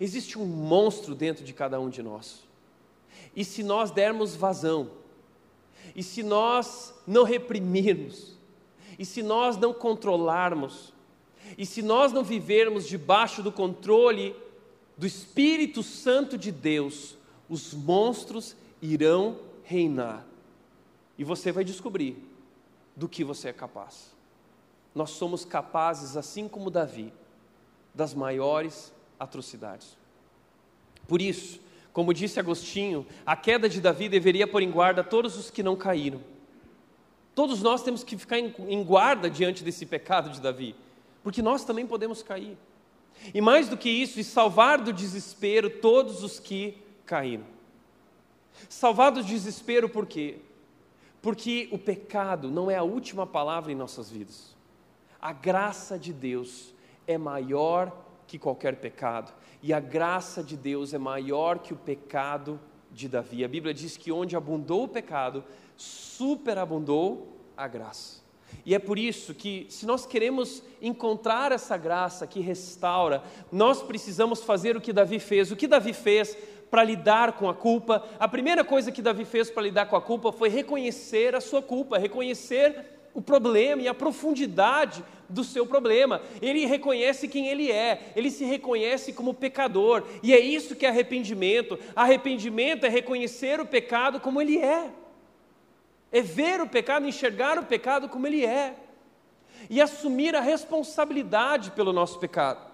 [0.00, 2.42] Existe um monstro dentro de cada um de nós.
[3.36, 4.90] E se nós dermos vazão,
[5.94, 8.34] e se nós não reprimirmos,
[8.98, 10.92] e se nós não controlarmos,
[11.56, 14.34] E se nós não vivermos debaixo do controle
[14.96, 17.16] do Espírito Santo de Deus,
[17.48, 20.26] os monstros irão reinar.
[21.18, 22.16] E você vai descobrir
[22.94, 24.14] do que você é capaz.
[24.94, 27.12] Nós somos capazes, assim como Davi,
[27.94, 29.96] das maiores atrocidades.
[31.06, 31.60] Por isso,
[31.92, 35.76] como disse Agostinho, a queda de Davi deveria pôr em guarda todos os que não
[35.76, 36.20] caíram.
[37.34, 40.74] Todos nós temos que ficar em guarda diante desse pecado de Davi,
[41.22, 42.56] porque nós também podemos cair.
[43.34, 47.44] E mais do que isso, e salvar do desespero todos os que caíram.
[48.68, 50.38] Salvar do desespero por quê?
[51.22, 54.54] Porque o pecado não é a última palavra em nossas vidas.
[55.20, 56.74] A graça de Deus
[57.06, 57.92] é maior
[58.26, 62.60] que qualquer pecado, e a graça de Deus é maior que o pecado
[62.90, 63.44] de Davi.
[63.44, 65.44] A Bíblia diz que onde abundou o pecado,
[65.76, 68.20] superabundou a graça.
[68.64, 74.42] E é por isso que, se nós queremos encontrar essa graça que restaura, nós precisamos
[74.42, 75.50] fazer o que Davi fez.
[75.50, 76.36] O que Davi fez
[76.70, 78.04] para lidar com a culpa?
[78.18, 81.62] A primeira coisa que Davi fez para lidar com a culpa foi reconhecer a sua
[81.62, 86.20] culpa, reconhecer o problema e a profundidade do seu problema.
[86.40, 90.88] Ele reconhece quem ele é, ele se reconhece como pecador, e é isso que é
[90.88, 91.78] arrependimento.
[91.94, 94.90] Arrependimento é reconhecer o pecado como ele é,
[96.12, 98.74] é ver o pecado, enxergar o pecado como ele é,
[99.68, 102.68] e assumir a responsabilidade pelo nosso pecado.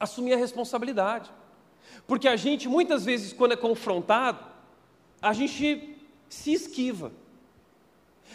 [0.00, 1.30] Assumir a responsabilidade.
[2.06, 4.44] Porque a gente, muitas vezes, quando é confrontado,
[5.20, 5.96] a gente
[6.28, 7.12] se esquiva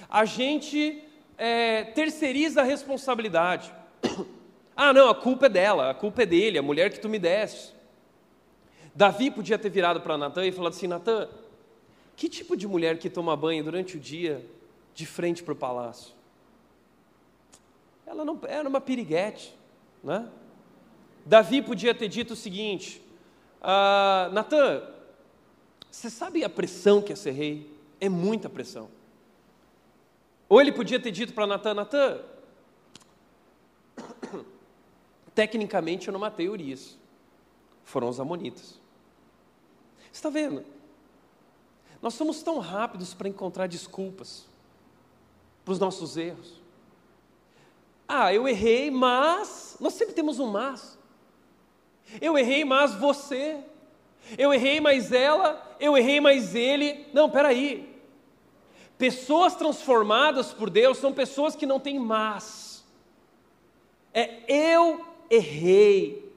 [0.10, 1.04] a gente
[1.38, 3.72] é, terceiriza a responsabilidade.
[4.76, 7.20] ah, não, a culpa é dela, a culpa é dele, a mulher que tu me
[7.20, 7.76] deste.
[8.94, 11.30] Davi podia ter virado para Natan e falado assim: Natan,
[12.16, 14.44] que tipo de mulher que toma banho durante o dia
[14.96, 16.16] de frente para o palácio?
[18.06, 19.56] Ela não era uma piriguete,
[20.04, 20.28] né?
[21.26, 23.02] Davi podia ter dito o seguinte:
[23.62, 24.82] ah, Natan,
[25.92, 27.72] você sabe a pressão que é ser rei?
[28.00, 28.90] É muita pressão.
[30.50, 32.22] Ou ele podia ter dito para Natan: Natan,
[35.36, 36.98] tecnicamente eu não matei Urias,
[37.84, 38.80] foram os Amonitas.
[40.12, 40.64] Está vendo?
[42.02, 44.46] Nós somos tão rápidos para encontrar desculpas
[45.66, 46.62] para os nossos erros.
[48.08, 49.76] Ah, eu errei, mas.
[49.80, 50.98] Nós sempre temos um mas.
[52.22, 53.60] Eu errei, mas você.
[54.38, 55.76] Eu errei, mas ela.
[55.80, 57.06] Eu errei, mas ele.
[57.14, 57.97] Não, peraí.
[58.98, 62.84] Pessoas transformadas por Deus são pessoas que não têm más.
[64.14, 66.32] É eu errei,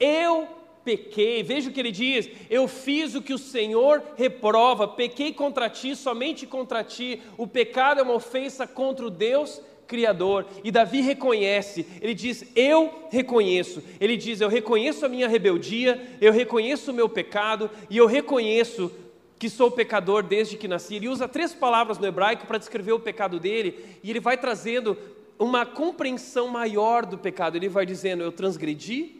[0.00, 0.48] eu
[0.84, 1.42] pequei.
[1.42, 5.94] Veja o que ele diz: Eu fiz o que o Senhor reprova, pequei contra ti,
[5.94, 7.22] somente contra ti.
[7.36, 10.46] O pecado é uma ofensa contra o Deus Criador.
[10.64, 13.82] E Davi reconhece, ele diz: Eu reconheço.
[14.00, 18.90] Ele diz: Eu reconheço a minha rebeldia, eu reconheço o meu pecado e eu reconheço
[19.38, 20.96] que sou pecador desde que nasci.
[20.96, 24.96] Ele usa três palavras no hebraico para descrever o pecado dele, e ele vai trazendo
[25.38, 27.56] uma compreensão maior do pecado.
[27.56, 29.16] Ele vai dizendo: Eu transgredi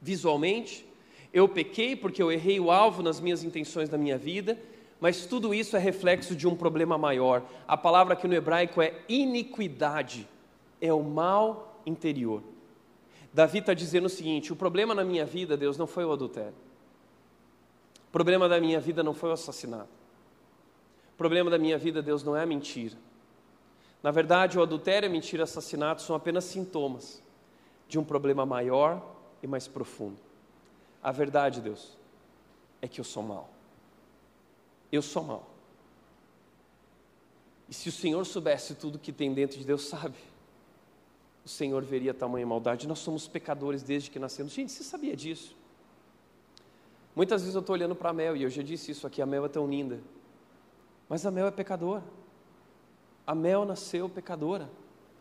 [0.00, 0.86] visualmente,
[1.32, 4.58] eu pequei porque eu errei o alvo nas minhas intenções da minha vida,
[5.00, 7.42] mas tudo isso é reflexo de um problema maior.
[7.66, 10.28] A palavra aqui no hebraico é iniquidade,
[10.80, 12.42] é o mal interior.
[13.32, 16.54] Davi está dizendo o seguinte: o problema na minha vida, Deus, não foi o adultério.
[18.08, 19.90] O problema da minha vida não foi o assassinato.
[21.14, 22.96] O problema da minha vida, Deus, não é a mentira.
[24.02, 27.22] Na verdade, o adultério, a mentira o assassinato são apenas sintomas
[27.86, 29.04] de um problema maior
[29.42, 30.18] e mais profundo.
[31.02, 31.96] A verdade, Deus,
[32.80, 33.50] é que eu sou mal.
[34.90, 35.50] Eu sou mal.
[37.68, 40.16] E se o Senhor soubesse tudo que tem dentro de Deus, sabe?
[41.44, 42.88] O Senhor veria tamanha maldade.
[42.88, 44.52] Nós somos pecadores desde que nascemos.
[44.52, 45.57] Gente, você sabia disso?
[47.18, 49.26] Muitas vezes eu estou olhando para a Mel, e eu já disse isso aqui: a
[49.26, 49.98] Mel é tão linda.
[51.08, 52.04] Mas a Mel é pecadora.
[53.26, 54.70] A Mel nasceu pecadora.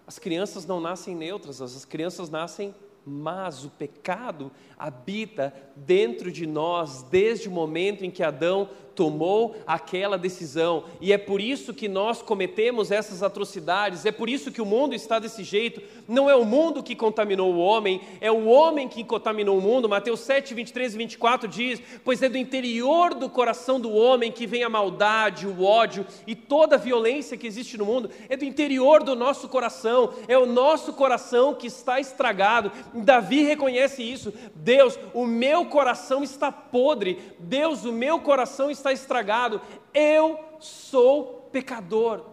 [0.06, 2.72] As crianças não nascem neutras, as crianças nascem
[3.04, 10.18] mas o pecado habita dentro de nós desde o momento em que Adão tomou aquela
[10.18, 14.66] decisão, e é por isso que nós cometemos essas atrocidades, é por isso que o
[14.66, 15.80] mundo está desse jeito.
[16.08, 19.88] Não é o mundo que contaminou o homem, é o homem que contaminou o mundo.
[19.88, 24.48] Mateus 7, 23 e 24 diz: Pois é do interior do coração do homem que
[24.48, 28.46] vem a maldade, o ódio e toda a violência que existe no mundo, é do
[28.46, 32.72] interior do nosso coração, é o nosso coração que está estragado.
[32.96, 38.94] Davi reconhece isso: Deus, o meu coração está podre, Deus, o meu coração está está
[38.94, 39.62] estragado.
[39.94, 42.24] Eu sou pecador.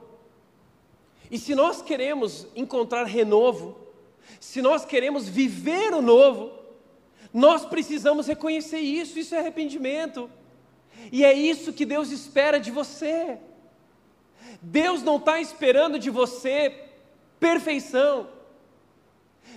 [1.30, 3.76] E se nós queremos encontrar renovo,
[4.38, 6.52] se nós queremos viver o novo,
[7.32, 10.30] nós precisamos reconhecer isso, isso é arrependimento.
[11.10, 13.38] E é isso que Deus espera de você.
[14.62, 16.88] Deus não está esperando de você
[17.40, 18.28] perfeição.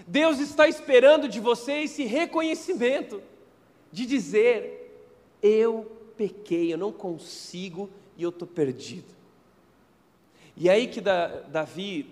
[0.06, 3.22] Deus está esperando de você esse reconhecimento,
[3.92, 4.78] de dizer:
[5.42, 9.16] eu pequei, eu não consigo e eu estou perdido.
[10.56, 12.10] E é aí que Davi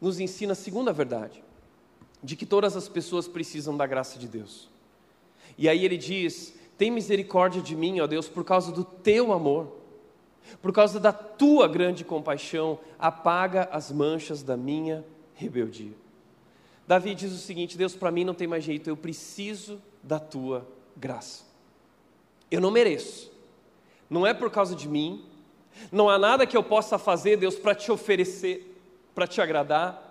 [0.00, 1.42] nos ensina a segunda verdade,
[2.22, 4.68] de que todas as pessoas precisam da graça de Deus.
[5.56, 9.72] E aí ele diz: tem misericórdia de mim, ó Deus, por causa do teu amor,
[10.60, 15.92] por causa da tua grande compaixão, apaga as manchas da minha rebeldia.
[16.86, 20.66] Davi diz o seguinte: Deus, para mim não tem mais jeito, eu preciso da tua
[20.96, 21.44] graça.
[22.50, 23.32] Eu não mereço,
[24.08, 25.24] não é por causa de mim,
[25.92, 28.74] não há nada que eu possa fazer, Deus, para te oferecer,
[29.14, 30.02] para te agradar,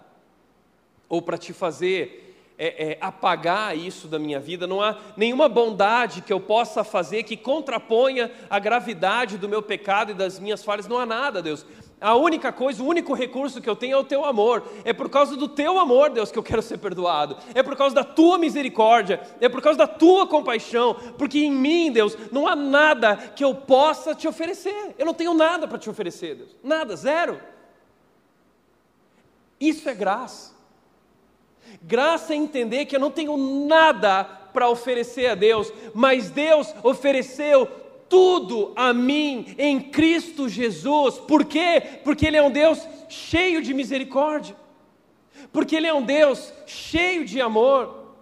[1.08, 2.26] ou para te fazer
[2.58, 7.24] é, é, apagar isso da minha vida, não há nenhuma bondade que eu possa fazer
[7.24, 11.66] que contraponha a gravidade do meu pecado e das minhas falhas, não há nada, Deus.
[12.00, 14.64] A única coisa, o único recurso que eu tenho é o teu amor.
[14.84, 17.38] É por causa do teu amor, Deus, que eu quero ser perdoado.
[17.54, 19.22] É por causa da tua misericórdia.
[19.40, 20.96] É por causa da tua compaixão.
[21.18, 24.94] Porque em mim, Deus, não há nada que eu possa te oferecer.
[24.98, 26.56] Eu não tenho nada para te oferecer, Deus.
[26.62, 27.40] Nada, zero.
[29.60, 30.54] Isso é graça.
[31.82, 37.68] Graça é entender que eu não tenho nada para oferecer a Deus, mas Deus ofereceu
[38.10, 41.18] tudo a mim em Cristo Jesus.
[41.20, 41.82] Por quê?
[42.04, 42.80] Porque Ele é um Deus
[43.10, 44.56] cheio de misericórdia,
[45.52, 48.14] porque Ele é um Deus cheio de amor,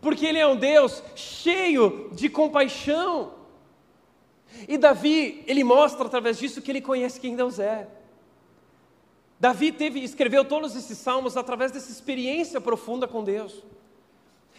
[0.00, 3.32] porque Ele é um Deus cheio de compaixão.
[4.68, 7.88] E Davi, ele mostra através disso que ele conhece quem Deus é.
[9.40, 13.62] Davi teve, escreveu todos esses salmos através dessa experiência profunda com Deus.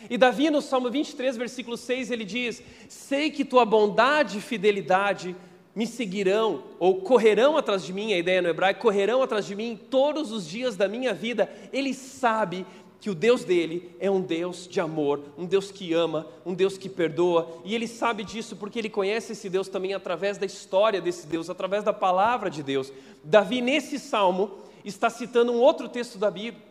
[0.10, 5.36] E Davi, no Salmo 23, versículo 6, ele diz: Sei que tua bondade e fidelidade
[5.76, 9.80] me seguirão, ou correrão atrás de mim, a ideia no hebraico, correrão atrás de mim
[9.90, 11.50] todos os dias da minha vida.
[11.72, 12.66] Ele sabe
[13.04, 16.78] que o Deus dele é um Deus de amor, um Deus que ama, um Deus
[16.78, 21.02] que perdoa, e ele sabe disso porque ele conhece esse Deus também através da história
[21.02, 22.94] desse Deus, através da palavra de Deus.
[23.22, 24.52] Davi, nesse salmo,
[24.86, 26.64] está citando um outro texto da Bíblia.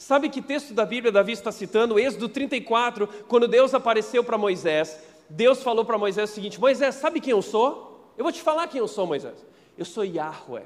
[0.00, 1.98] Sabe que texto da Bíblia Davi está citando?
[1.98, 4.98] Êxodo 34, quando Deus apareceu para Moisés.
[5.28, 8.10] Deus falou para Moisés o seguinte: Moisés, sabe quem eu sou?
[8.16, 9.44] Eu vou te falar quem eu sou, Moisés.
[9.76, 10.64] Eu sou Yahweh.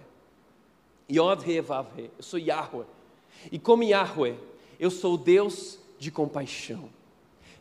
[1.11, 2.87] Yod Eu sou Yahweh.
[3.51, 4.37] E como Yahweh,
[4.79, 6.89] eu sou o Deus de compaixão.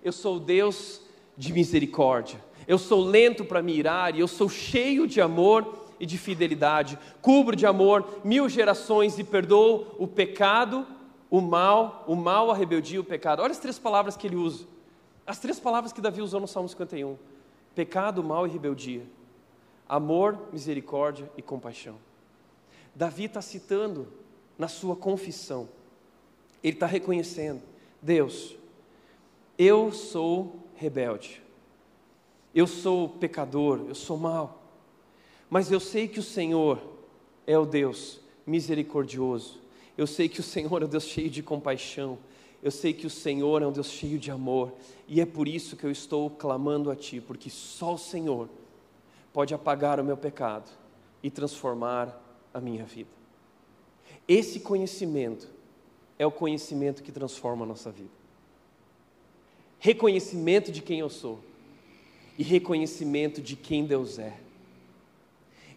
[0.03, 1.01] Eu sou o Deus
[1.35, 2.39] de misericórdia.
[2.67, 6.99] Eu sou lento para me irar e eu sou cheio de amor e de fidelidade.
[7.19, 10.85] Cubro de amor mil gerações e perdoo o pecado
[11.33, 13.41] o mal, o mal, a rebeldia o pecado.
[13.41, 14.67] Olha as três palavras que ele usa.
[15.25, 17.17] As três palavras que Davi usou no Salmo 51:
[17.73, 19.03] pecado, mal e rebeldia.
[19.89, 21.97] Amor, misericórdia e compaixão.
[22.93, 24.07] Davi está citando
[24.59, 25.67] na sua confissão,
[26.63, 27.63] ele está reconhecendo:
[27.99, 28.55] Deus,
[29.57, 31.41] eu sou rebelde,
[32.53, 34.61] eu sou pecador, eu sou mal,
[35.49, 36.79] mas eu sei que o Senhor
[37.47, 39.62] é o Deus misericordioso,
[39.97, 42.17] eu sei que o Senhor é um Deus cheio de compaixão.
[42.61, 44.73] Eu sei que o Senhor é um Deus cheio de amor.
[45.07, 48.49] E é por isso que eu estou clamando a Ti, porque só o Senhor
[49.31, 50.69] pode apagar o meu pecado
[51.21, 52.19] e transformar
[52.53, 53.09] a minha vida.
[54.27, 55.49] Esse conhecimento
[56.17, 58.11] é o conhecimento que transforma a nossa vida.
[59.79, 61.39] Reconhecimento de quem eu sou
[62.37, 64.37] e reconhecimento de quem Deus é.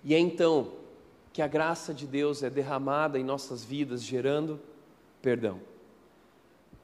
[0.05, 0.73] E é então
[1.37, 4.59] que a graça de Deus é derramada em nossas vidas, gerando
[5.20, 5.61] perdão.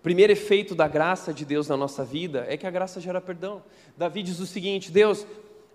[0.02, 3.62] Primeiro efeito da graça de Deus na nossa vida é que a graça gera perdão.
[3.96, 5.26] Davi diz o seguinte: Deus,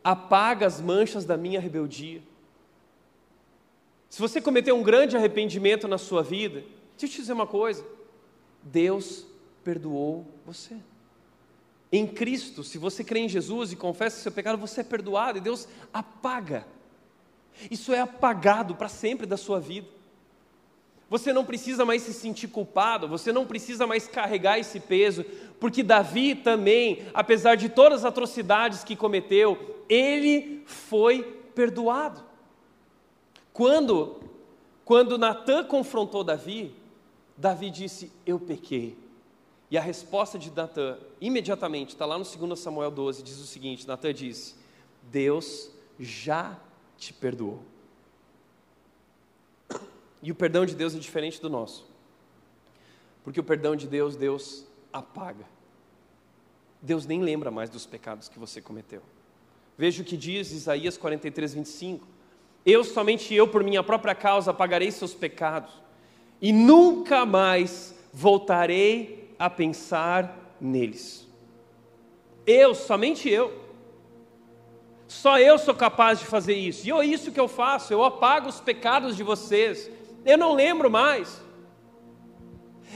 [0.04, 2.22] apaga as manchas da minha rebeldia.
[4.12, 7.84] Se você cometeu um grande arrependimento na sua vida, deixa eu te dizer uma coisa:
[8.62, 9.26] Deus
[9.64, 10.78] perdoou você.
[11.92, 15.40] Em Cristo, se você crê em Jesus e confessa o seu pecado, você é perdoado
[15.40, 16.77] e Deus apaga
[17.70, 19.88] isso é apagado para sempre da sua vida.
[21.10, 25.24] Você não precisa mais se sentir culpado, você não precisa mais carregar esse peso,
[25.60, 31.24] porque Davi também, apesar de todas as atrocidades que cometeu, ele foi
[31.56, 32.24] perdoado.
[33.54, 34.18] Quando
[34.84, 36.74] quando Natã confrontou Davi,
[37.36, 38.98] Davi disse: "Eu pequei".
[39.70, 43.88] E a resposta de Natã, imediatamente, está lá no 2 Samuel 12, diz o seguinte:
[43.88, 44.56] Natã disse:
[45.04, 46.58] Deus já
[46.98, 47.64] te perdoou.
[50.22, 51.86] E o perdão de Deus é diferente do nosso.
[53.24, 55.46] Porque o perdão de Deus, Deus apaga.
[56.82, 59.02] Deus nem lembra mais dos pecados que você cometeu.
[59.78, 62.08] Veja o que diz Isaías 43, 25.
[62.66, 65.72] Eu, somente eu, por minha própria causa, apagarei seus pecados,
[66.42, 71.28] e nunca mais voltarei a pensar neles.
[72.46, 73.67] Eu, somente eu.
[75.08, 76.88] Só eu sou capaz de fazer isso.
[76.88, 79.90] E é isso que eu faço, eu apago os pecados de vocês.
[80.26, 81.42] Eu não lembro mais.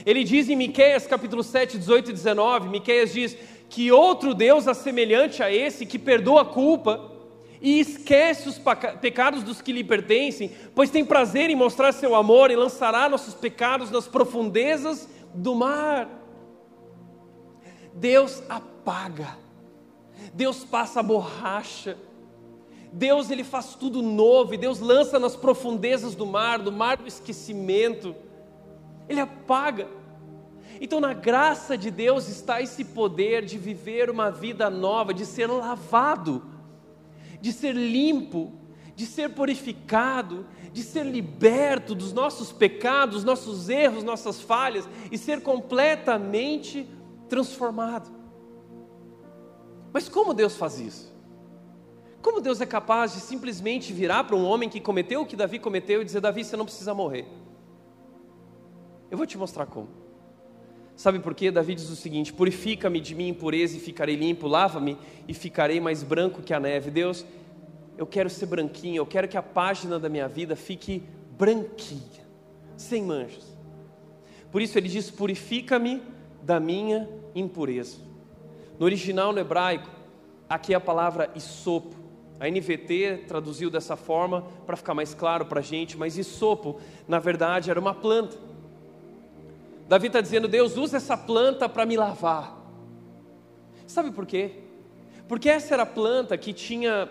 [0.05, 3.38] Ele diz em Miqueias capítulo 7, 18 e 19, Miqueias diz
[3.70, 7.09] que outro Deus semelhante a esse, que perdoa a culpa
[7.62, 8.59] e esquece os
[8.99, 13.36] pecados dos que lhe pertencem, pois tem prazer em mostrar seu amor e lançará nossos
[13.36, 16.09] pecados nas profundezas do mar.
[17.93, 19.38] Deus apaga,
[20.34, 21.97] Deus passa a borracha,
[22.91, 27.07] Deus ele faz tudo novo, e Deus lança nas profundezas do mar, do mar do
[27.07, 28.15] esquecimento.
[29.07, 29.88] Ele apaga.
[30.80, 35.47] Então, na graça de Deus está esse poder de viver uma vida nova, de ser
[35.47, 36.43] lavado,
[37.39, 38.51] de ser limpo,
[38.95, 45.41] de ser purificado, de ser liberto dos nossos pecados, nossos erros, nossas falhas e ser
[45.41, 46.88] completamente
[47.30, 48.20] transformado.
[49.94, 51.12] Mas como Deus faz isso?
[52.22, 55.60] Como Deus é capaz de simplesmente virar para um homem que cometeu o que Davi
[55.60, 57.26] cometeu e dizer: Davi, você não precisa morrer?
[59.10, 59.89] Eu vou te mostrar como.
[60.96, 61.50] Sabe por quê?
[61.50, 66.04] Davi diz o seguinte: Purifica-me de minha impureza e ficarei limpo, lava-me e ficarei mais
[66.04, 66.92] branco que a neve.
[66.92, 67.26] Deus,
[67.98, 71.04] eu quero ser branquinho, eu quero que a página da minha vida fique
[71.38, 72.24] branquinha,
[72.78, 73.58] sem manchas.
[74.52, 76.04] Por isso ele diz: Purifica-me
[76.44, 78.11] da minha impureza.
[78.82, 79.88] No original, no hebraico,
[80.49, 81.95] aqui é a palavra isopo.
[82.39, 87.19] A NVT traduziu dessa forma para ficar mais claro para a gente, mas isopo, na
[87.19, 88.36] verdade, era uma planta
[89.88, 92.57] Davi está dizendo: Deus, usa essa planta para me lavar.
[93.86, 94.63] Sabe por quê?
[95.27, 97.07] Porque essa era a planta que tinha.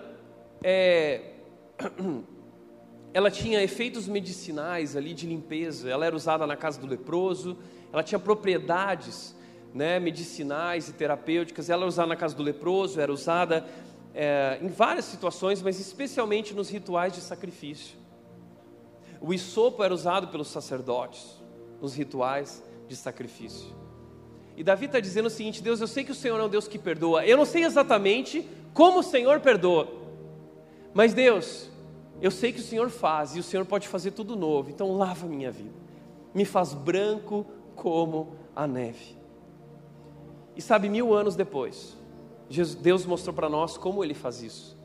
[0.64, 1.34] É,
[3.14, 7.56] ela tinha efeitos medicinais ali de limpeza, ela era usada na casa do leproso,
[7.92, 9.38] ela tinha propriedades
[9.72, 13.64] né, medicinais e terapêuticas, ela era usada na casa do leproso, era usada
[14.14, 17.98] é, em várias situações, mas especialmente nos rituais de sacrifício.
[19.20, 21.40] O isopo era usado pelos sacerdotes
[21.80, 23.68] nos rituais de sacrifício.
[24.56, 26.66] E Davi está dizendo o seguinte: Deus, eu sei que o Senhor é um Deus
[26.66, 27.24] que perdoa.
[27.24, 29.88] Eu não sei exatamente como o Senhor perdoa,
[30.92, 31.70] mas Deus,
[32.20, 34.70] eu sei que o Senhor faz e o Senhor pode fazer tudo novo.
[34.70, 35.74] Então lava minha vida,
[36.34, 37.46] me faz branco
[37.76, 39.19] como a neve.
[40.60, 41.96] E sabe, mil anos depois,
[42.82, 44.78] Deus mostrou para nós como Ele faz isso.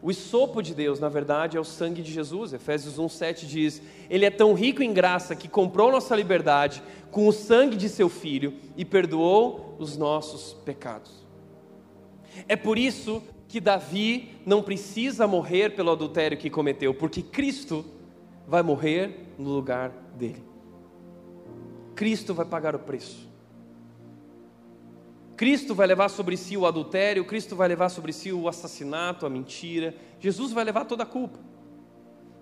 [0.00, 2.52] O sopo de Deus, na verdade, é o sangue de Jesus.
[2.52, 7.32] Efésios 1,7 diz: Ele é tão rico em graça que comprou nossa liberdade com o
[7.32, 11.26] sangue de seu filho e perdoou os nossos pecados.
[12.46, 17.84] É por isso que Davi não precisa morrer pelo adultério que cometeu, porque Cristo
[18.46, 20.44] vai morrer no lugar dele.
[21.96, 23.27] Cristo vai pagar o preço.
[25.38, 29.30] Cristo vai levar sobre si o adultério, Cristo vai levar sobre si o assassinato, a
[29.30, 29.94] mentira.
[30.18, 31.38] Jesus vai levar toda a culpa.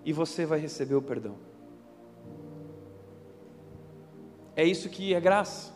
[0.03, 1.35] E você vai receber o perdão.
[4.55, 5.71] É isso que é graça.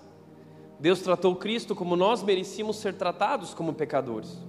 [0.80, 4.40] Deus tratou Cristo como nós merecíamos ser tratados como pecadores,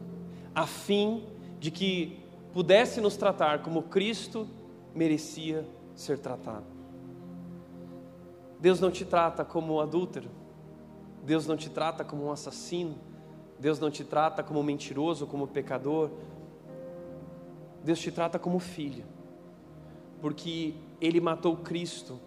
[0.54, 1.26] a fim
[1.60, 2.20] de que
[2.54, 4.48] pudesse nos tratar como Cristo
[4.94, 6.64] merecia ser tratado.
[8.58, 10.30] Deus não te trata como adúltero,
[11.22, 12.98] Deus não te trata como um assassino,
[13.58, 16.10] Deus não te trata como mentiroso, como pecador.
[17.84, 19.04] Deus te trata como filho,
[20.20, 22.18] porque Ele matou Cristo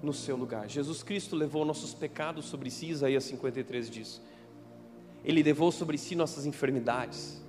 [0.00, 0.68] no seu lugar.
[0.68, 4.20] Jesus Cristo levou nossos pecados sobre si, Isaías 53 diz.
[5.24, 7.42] Ele levou sobre si nossas enfermidades,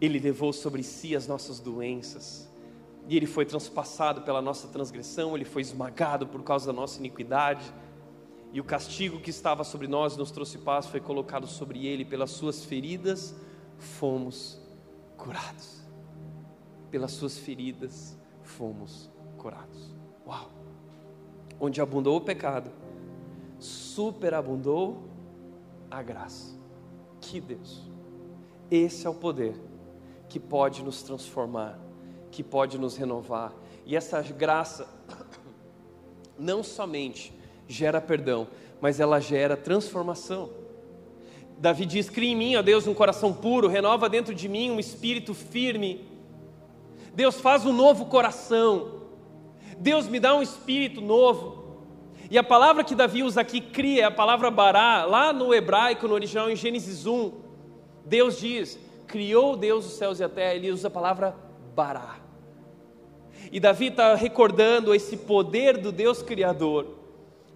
[0.00, 2.48] Ele levou sobre si as nossas doenças,
[3.08, 7.72] e Ele foi transpassado pela nossa transgressão, Ele foi esmagado por causa da nossa iniquidade
[8.52, 12.30] e o castigo que estava sobre nós nos trouxe paz foi colocado sobre ele, pelas
[12.30, 13.34] suas feridas
[13.78, 14.60] fomos
[15.16, 15.80] curados.
[16.90, 19.94] Pelas suas feridas fomos curados.
[20.26, 20.50] Uau!
[21.60, 22.72] Onde abundou o pecado,
[23.58, 25.04] superabundou
[25.88, 26.58] a graça.
[27.20, 27.88] Que Deus!
[28.68, 29.54] Esse é o poder
[30.28, 31.78] que pode nos transformar,
[32.32, 33.54] que pode nos renovar.
[33.86, 34.88] E essa graça
[36.36, 37.39] não somente
[37.70, 38.48] gera perdão,
[38.80, 40.50] mas ela gera transformação.
[41.58, 44.80] Davi diz: Cria em mim, ó Deus, um coração puro, renova dentro de mim um
[44.80, 46.04] espírito firme.
[47.14, 49.00] Deus faz um novo coração.
[49.78, 51.60] Deus me dá um espírito novo.
[52.30, 56.06] E a palavra que Davi usa aqui, cria, é a palavra bará, lá no hebraico,
[56.06, 57.32] no original, em Gênesis 1,
[58.04, 61.36] Deus diz: criou Deus os céus e a terra, ele usa a palavra
[61.74, 62.16] bará.
[63.50, 66.99] E Davi está recordando esse poder do Deus Criador,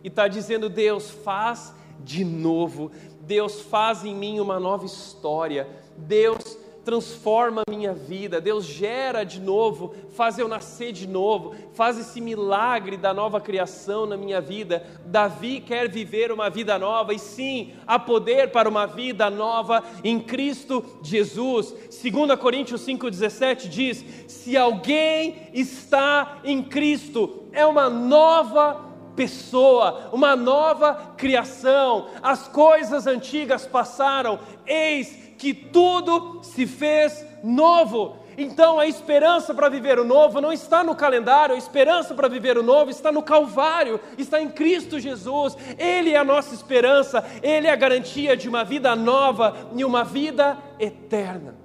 [0.04, 2.92] e está dizendo: Deus, faz de novo,
[3.22, 9.40] Deus faz em mim uma nova história, Deus transforma a minha vida, Deus gera de
[9.40, 14.84] novo, faz eu nascer de novo, faz esse milagre da nova criação na minha vida.
[15.06, 20.20] Davi quer viver uma vida nova e sim, há poder para uma vida nova em
[20.20, 21.74] Cristo Jesus.
[22.02, 31.14] 2 Coríntios 5,17 diz: Se alguém está em Cristo, é uma nova pessoa, uma nova
[31.16, 32.08] criação.
[32.22, 38.16] As coisas antigas passaram, eis que tudo se fez novo.
[38.36, 42.58] Então a esperança para viver o novo não está no calendário, a esperança para viver
[42.58, 45.56] o novo está no Calvário, está em Cristo Jesus.
[45.78, 50.02] Ele é a nossa esperança, Ele é a garantia de uma vida nova e uma
[50.02, 51.56] vida eterna.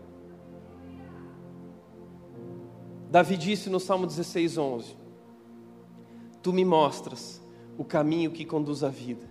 [3.10, 4.97] Davi disse no Salmo 16, 11:
[6.43, 7.39] Tu me mostras
[7.80, 9.26] o caminho que conduz à vida,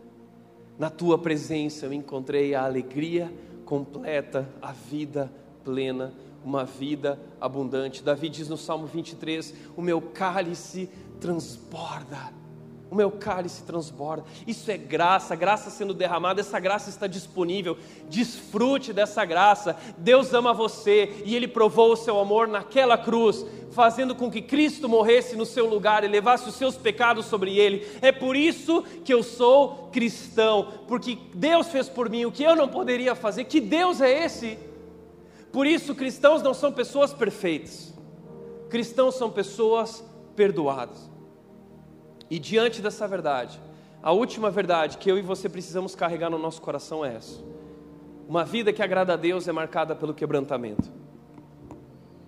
[0.78, 3.30] na tua presença eu encontrei a alegria
[3.66, 5.30] completa, a vida
[5.62, 8.02] plena, uma vida abundante.
[8.02, 10.88] Davi diz no Salmo 23: O meu cálice
[11.20, 12.32] transborda.
[12.90, 14.24] O meu cálice transborda.
[14.46, 17.76] Isso é graça, graça sendo derramada, essa graça está disponível.
[18.08, 19.76] Desfrute dessa graça.
[19.98, 24.88] Deus ama você e Ele provou o seu amor naquela cruz, fazendo com que Cristo
[24.88, 27.86] morresse no seu lugar e levasse os seus pecados sobre Ele.
[28.00, 32.56] É por isso que eu sou cristão, porque Deus fez por mim o que eu
[32.56, 33.44] não poderia fazer.
[33.44, 34.58] Que Deus é esse?
[35.52, 37.92] Por isso, cristãos não são pessoas perfeitas,
[38.70, 40.02] cristãos são pessoas
[40.34, 41.17] perdoadas.
[42.30, 43.60] E diante dessa verdade,
[44.02, 47.42] a última verdade que eu e você precisamos carregar no nosso coração é essa:
[48.28, 50.90] uma vida que agrada a Deus é marcada pelo quebrantamento.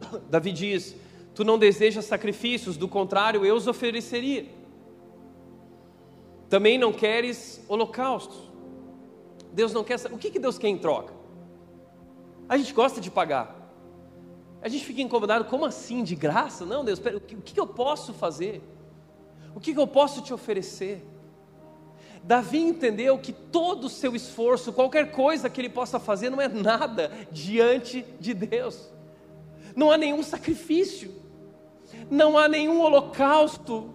[0.30, 0.96] Davi diz:
[1.34, 4.46] Tu não desejas sacrifícios, do contrário, eu os ofereceria.
[6.48, 8.50] Também não queres holocaustos.
[9.52, 9.98] Deus não quer.
[10.10, 11.12] O que, que Deus quer em troca?
[12.48, 13.56] A gente gosta de pagar.
[14.60, 16.66] A gente fica incomodado, como assim, de graça?
[16.66, 18.60] Não, Deus, o que, o que eu posso fazer?
[19.54, 21.04] O que eu posso te oferecer?
[22.22, 26.48] Davi entendeu que todo o seu esforço, qualquer coisa que ele possa fazer, não é
[26.48, 28.90] nada diante de Deus.
[29.74, 31.14] Não há nenhum sacrifício,
[32.10, 33.94] não há nenhum holocausto,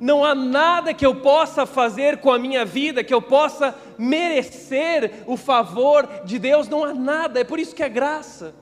[0.00, 5.24] não há nada que eu possa fazer com a minha vida, que eu possa merecer
[5.26, 8.54] o favor de Deus, não há nada, é por isso que é graça.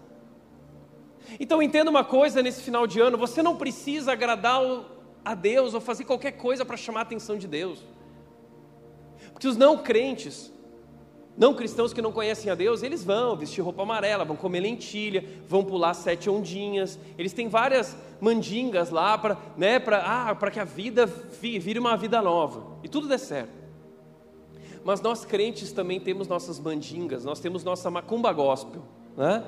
[1.38, 4.62] Então entenda uma coisa nesse final de ano: você não precisa agradar
[5.26, 7.84] a Deus ou fazer qualquer coisa para chamar a atenção de Deus.
[9.32, 10.52] Porque os não crentes,
[11.36, 15.24] não cristãos que não conhecem a Deus, eles vão vestir roupa amarela, vão comer lentilha,
[15.48, 21.06] vão pular sete ondinhas, eles têm várias mandingas lá para né, ah, que a vida
[21.06, 23.66] vire uma vida nova e tudo dê certo.
[24.84, 28.82] Mas nós crentes também temos nossas mandingas, nós temos nossa macumba gospel,
[29.16, 29.42] né?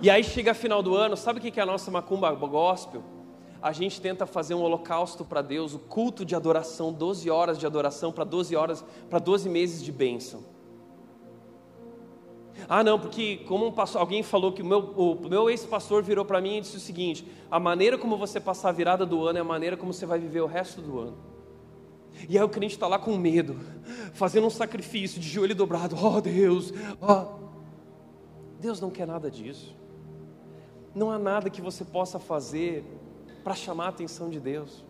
[0.00, 3.02] E aí chega final do ano, sabe o que é a nossa macumba gospel?
[3.60, 7.66] A gente tenta fazer um holocausto para Deus, o culto de adoração, 12 horas de
[7.66, 10.44] adoração para 12 horas, para 12 meses de bênção.
[12.68, 16.24] Ah, não, porque como um pastor, alguém falou que o meu, o meu ex-pastor virou
[16.24, 19.38] para mim e disse o seguinte: a maneira como você passar a virada do ano
[19.38, 21.18] é a maneira como você vai viver o resto do ano.
[22.28, 23.56] E aí o crente está lá com medo,
[24.12, 25.96] fazendo um sacrifício de joelho dobrado.
[26.02, 27.38] Oh Deus, oh.
[28.58, 29.76] Deus não quer nada disso.
[30.94, 32.84] Não há nada que você possa fazer
[33.48, 34.84] para chamar a atenção de Deus.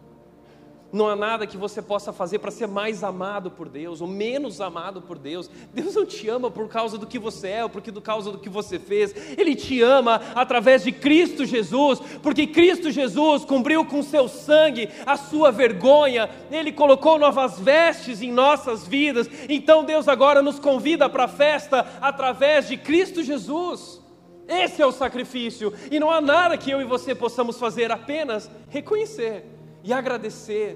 [0.93, 4.61] Não há nada que você possa fazer para ser mais amado por Deus ou menos
[4.61, 5.49] amado por Deus.
[5.73, 8.49] Deus não te ama por causa do que você é ou por causa do que
[8.49, 9.15] você fez.
[9.39, 15.17] Ele te ama através de Cristo Jesus, porque Cristo Jesus cumpriu com seu sangue a
[15.17, 16.29] sua vergonha.
[16.51, 19.31] Ele colocou novas vestes em nossas vidas.
[19.49, 24.08] Então Deus agora nos convida para a festa através de Cristo Jesus.
[24.49, 28.51] Esse é o sacrifício, e não há nada que eu e você possamos fazer, apenas
[28.71, 29.45] reconhecer
[29.85, 30.75] e agradecer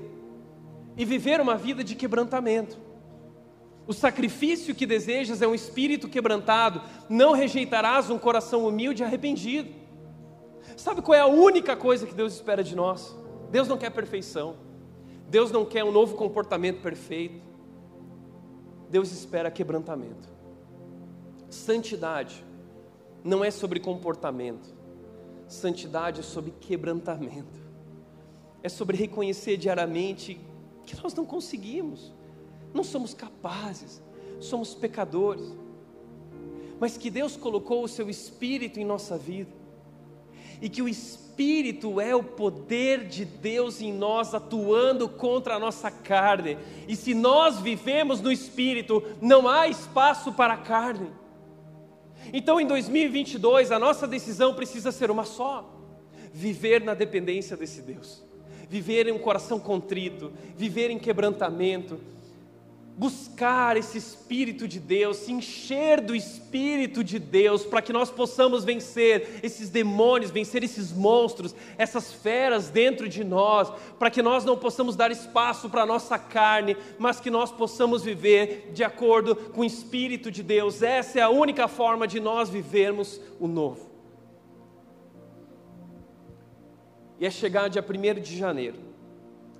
[0.95, 2.79] e viver uma vida de quebrantamento.
[3.87, 9.70] O sacrifício que desejas é um espírito quebrantado, não rejeitarás um coração humilde e arrependido.
[10.77, 13.16] Sabe qual é a única coisa que Deus espera de nós?
[13.51, 14.57] Deus não quer perfeição,
[15.31, 17.41] Deus não quer um novo comportamento perfeito,
[18.91, 20.29] Deus espera quebrantamento,
[21.49, 22.45] santidade
[23.25, 24.75] não é sobre comportamento.
[25.47, 27.61] Santidade é sobre quebrantamento.
[28.62, 30.41] É sobre reconhecer diariamente
[30.87, 32.12] que nós não conseguimos,
[32.73, 34.03] não somos capazes,
[34.41, 35.55] somos pecadores,
[36.81, 39.51] mas que Deus colocou o seu Espírito em nossa vida,
[40.61, 45.91] e que o Espírito é o poder de Deus em nós atuando contra a nossa
[45.91, 46.59] carne,
[46.89, 51.11] e se nós vivemos no Espírito, não há espaço para a carne.
[52.33, 55.73] Então em 2022 a nossa decisão precisa ser uma só:
[56.33, 58.23] viver na dependência desse Deus,
[58.68, 61.99] viver em um coração contrito, viver em quebrantamento,
[62.97, 68.64] buscar esse Espírito de Deus, se encher do Espírito de Deus, para que nós possamos
[68.64, 74.57] vencer esses demônios, vencer esses monstros, essas feras dentro de nós, para que nós não
[74.57, 79.62] possamos dar espaço para a nossa carne, mas que nós possamos viver de acordo com
[79.62, 80.82] o Espírito de Deus.
[80.82, 83.90] Essa é a única forma de nós vivermos o novo.
[87.18, 88.91] E é chegar dia 1 de janeiro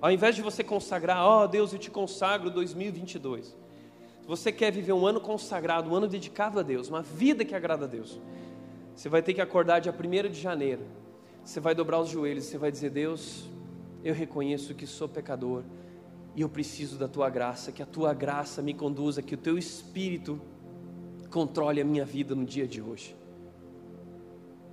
[0.03, 3.45] ao invés de você consagrar, ó oh, Deus, eu te consagro 2022.
[3.45, 7.55] Se você quer viver um ano consagrado, um ano dedicado a Deus, uma vida que
[7.55, 8.19] agrada a Deus,
[8.93, 10.81] você vai ter que acordar dia 1 de janeiro.
[11.41, 13.45] Você vai dobrar os joelhos, você vai dizer: Deus,
[14.03, 15.63] eu reconheço que sou pecador
[16.35, 19.57] e eu preciso da tua graça, que a tua graça me conduza, que o teu
[19.57, 20.37] espírito
[21.29, 23.15] controle a minha vida no dia de hoje.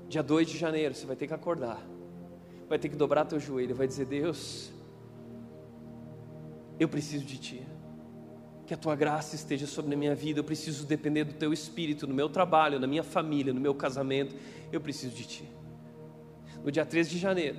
[0.08, 1.80] Dia 2 de janeiro, você vai ter que acordar,
[2.68, 4.72] vai ter que dobrar teu joelho, vai dizer: Deus,
[6.80, 7.62] eu preciso de Ti.
[8.66, 10.40] Que a Tua graça esteja sobre a minha vida.
[10.40, 14.34] Eu preciso depender do Teu Espírito no meu trabalho, na minha família, no meu casamento.
[14.72, 15.48] Eu preciso de Ti.
[16.64, 17.58] No dia 13 de janeiro,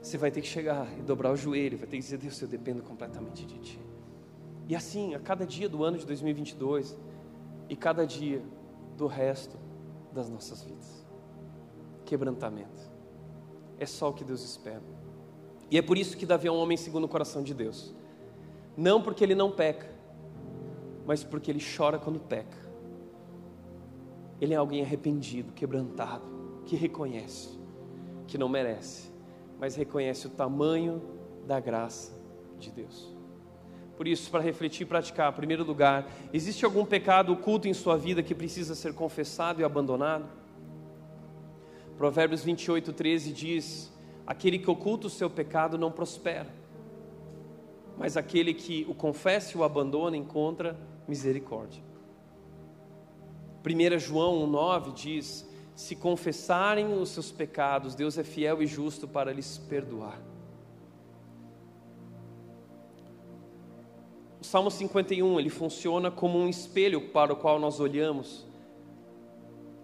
[0.00, 2.48] você vai ter que chegar e dobrar o joelho, vai ter que dizer: Deus, eu
[2.48, 3.80] dependo completamente de Ti.
[4.66, 6.96] E assim, a cada dia do ano de 2022
[7.68, 8.42] e cada dia
[8.96, 9.58] do resto
[10.12, 11.06] das nossas vidas.
[12.06, 12.90] Quebrantamento.
[13.78, 14.82] É só o que Deus espera.
[15.70, 17.94] E é por isso que Davi é um homem segundo o coração de Deus.
[18.76, 19.88] Não porque ele não peca,
[21.06, 22.64] mas porque ele chora quando peca.
[24.40, 26.24] Ele é alguém arrependido, quebrantado,
[26.66, 27.64] que reconhece
[28.26, 29.10] que não merece,
[29.58, 31.02] mas reconhece o tamanho
[31.46, 32.12] da graça
[32.58, 33.14] de Deus.
[33.96, 37.96] Por isso, para refletir e praticar, em primeiro lugar, existe algum pecado oculto em sua
[37.96, 40.24] vida que precisa ser confessado e abandonado?
[41.96, 43.92] Provérbios 28, 13 diz:
[44.26, 46.63] Aquele que oculta o seu pecado não prospera
[47.96, 50.76] mas aquele que o confessa e o abandona encontra
[51.06, 51.82] misericórdia.
[53.64, 59.32] 1 João 1,9 diz: Se confessarem os seus pecados, Deus é fiel e justo para
[59.32, 60.20] lhes perdoar.
[64.40, 68.46] O Salmo 51 ele funciona como um espelho para o qual nós olhamos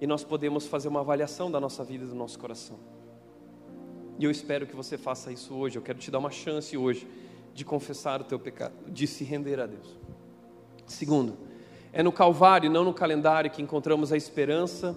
[0.00, 2.78] e nós podemos fazer uma avaliação da nossa vida e do nosso coração.
[4.18, 5.76] E eu espero que você faça isso hoje.
[5.78, 7.08] Eu quero te dar uma chance hoje
[7.54, 9.98] de confessar o teu pecado, de se render a Deus.
[10.86, 11.36] Segundo,
[11.92, 14.96] é no Calvário, não no calendário, que encontramos a esperança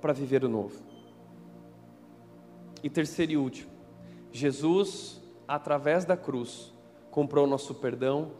[0.00, 0.82] para viver o novo.
[2.82, 3.70] E terceiro e último,
[4.32, 6.72] Jesus, através da cruz,
[7.10, 8.32] comprou nosso perdão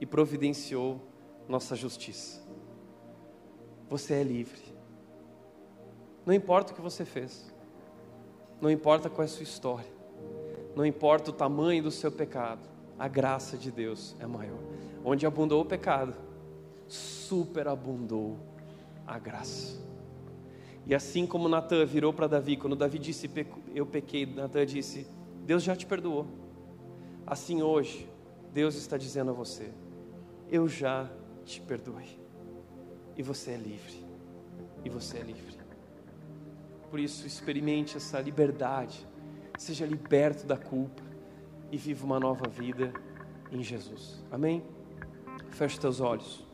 [0.00, 1.00] e providenciou
[1.48, 2.42] nossa justiça.
[3.88, 4.60] Você é livre.
[6.26, 7.50] Não importa o que você fez,
[8.60, 9.90] não importa qual é a sua história,
[10.76, 12.68] não importa o tamanho do seu pecado,
[12.98, 14.58] a graça de Deus é maior.
[15.04, 16.14] Onde abundou o pecado,
[16.88, 18.38] superabundou
[19.06, 19.78] a graça.
[20.84, 23.30] E assim como Natan virou para Davi, quando Davi disse,
[23.74, 25.06] eu pequei, Natan disse,
[25.44, 26.26] Deus já te perdoou.
[27.26, 28.08] Assim hoje,
[28.52, 29.70] Deus está dizendo a você,
[30.50, 31.08] eu já
[31.44, 32.18] te perdoei.
[33.16, 34.04] E você é livre.
[34.84, 35.58] E você é livre.
[36.90, 39.06] Por isso, experimente essa liberdade.
[39.58, 41.07] Seja liberto da culpa
[41.70, 42.92] e viva uma nova vida
[43.50, 44.24] em Jesus.
[44.30, 44.62] Amém?
[45.50, 46.46] Feche teus olhos.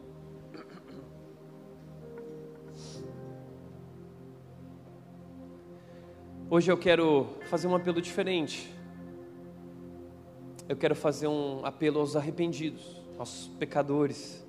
[6.50, 8.72] Hoje eu quero fazer um apelo diferente.
[10.68, 14.46] Eu quero fazer um apelo aos arrependidos, aos pecadores,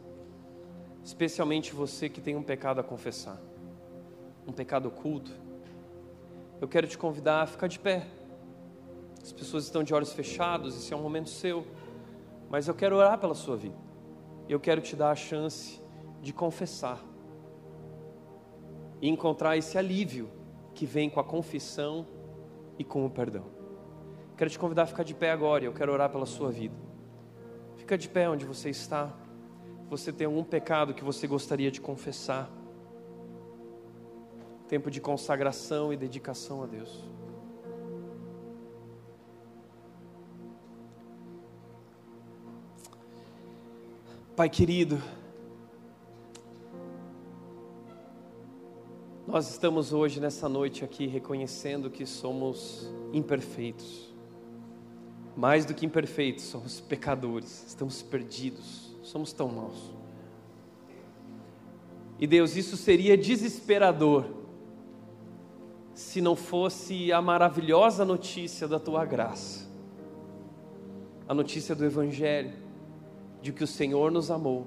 [1.03, 3.41] especialmente você que tem um pecado a confessar,
[4.47, 5.31] um pecado oculto.
[6.61, 8.07] Eu quero te convidar a ficar de pé.
[9.25, 11.65] As pessoas estão de olhos fechados, esse é um momento seu.
[12.47, 13.75] Mas eu quero orar pela sua vida.
[14.47, 15.81] Eu quero te dar a chance
[16.21, 17.03] de confessar
[19.01, 20.29] e encontrar esse alívio
[20.75, 22.05] que vem com a confissão
[22.77, 23.45] e com o perdão.
[24.37, 25.63] Quero te convidar a ficar de pé agora.
[25.63, 26.75] Eu quero orar pela sua vida.
[27.77, 29.11] Fica de pé onde você está.
[29.89, 32.47] Você tem algum pecado que você gostaria de confessar?
[34.67, 37.24] Tempo de consagração e dedicação a Deus.
[44.35, 45.01] Pai querido,
[49.25, 54.13] nós estamos hoje, nessa noite aqui, reconhecendo que somos imperfeitos.
[55.37, 59.93] Mais do que imperfeitos, somos pecadores, estamos perdidos, somos tão maus.
[62.19, 64.25] E Deus, isso seria desesperador
[65.93, 69.65] se não fosse a maravilhosa notícia da tua graça,
[71.25, 72.64] a notícia do Evangelho
[73.45, 74.65] de que o Senhor nos amou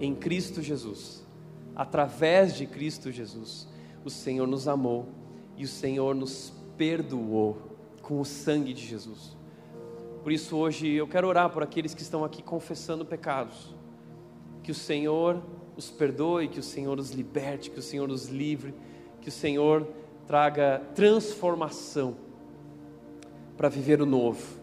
[0.00, 1.26] em Cristo Jesus.
[1.74, 3.66] Através de Cristo Jesus,
[4.04, 5.08] o Senhor nos amou
[5.56, 7.58] e o Senhor nos perdoou
[8.00, 9.36] com o sangue de Jesus.
[10.22, 13.74] Por isso, hoje eu quero orar por aqueles que estão aqui confessando pecados.
[14.62, 15.42] Que o Senhor
[15.76, 18.72] os perdoe, que o Senhor os liberte, que o Senhor os livre,
[19.20, 19.84] que o Senhor
[20.24, 22.16] traga transformação
[23.56, 24.57] para viver o novo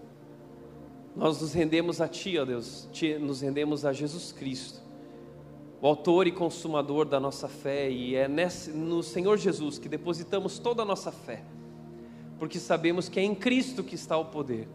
[1.16, 2.90] nós nos rendemos a Ti, ó Deus,
[3.22, 4.82] nos rendemos a Jesus Cristo,
[5.82, 10.60] o autor e consumador da nossa fé, e é nesse, no Senhor Jesus que depositamos
[10.60, 11.44] toda a nossa fé,
[12.38, 14.68] porque sabemos que é em Cristo que está o poder,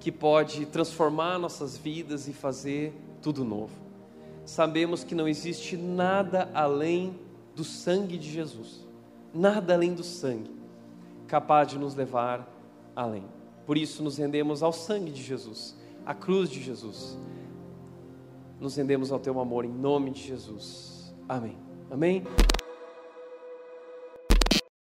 [0.00, 3.72] que pode transformar nossas vidas e fazer tudo novo.
[4.44, 7.18] Sabemos que não existe nada além
[7.54, 8.86] do sangue de Jesus,
[9.32, 10.50] nada além do sangue,
[11.26, 12.48] capaz de nos levar
[12.94, 13.35] além.
[13.66, 17.18] Por isso nos rendemos ao sangue de Jesus, à cruz de Jesus.
[18.60, 21.12] Nos rendemos ao teu amor em nome de Jesus.
[21.28, 21.58] Amém.
[21.90, 22.22] Amém.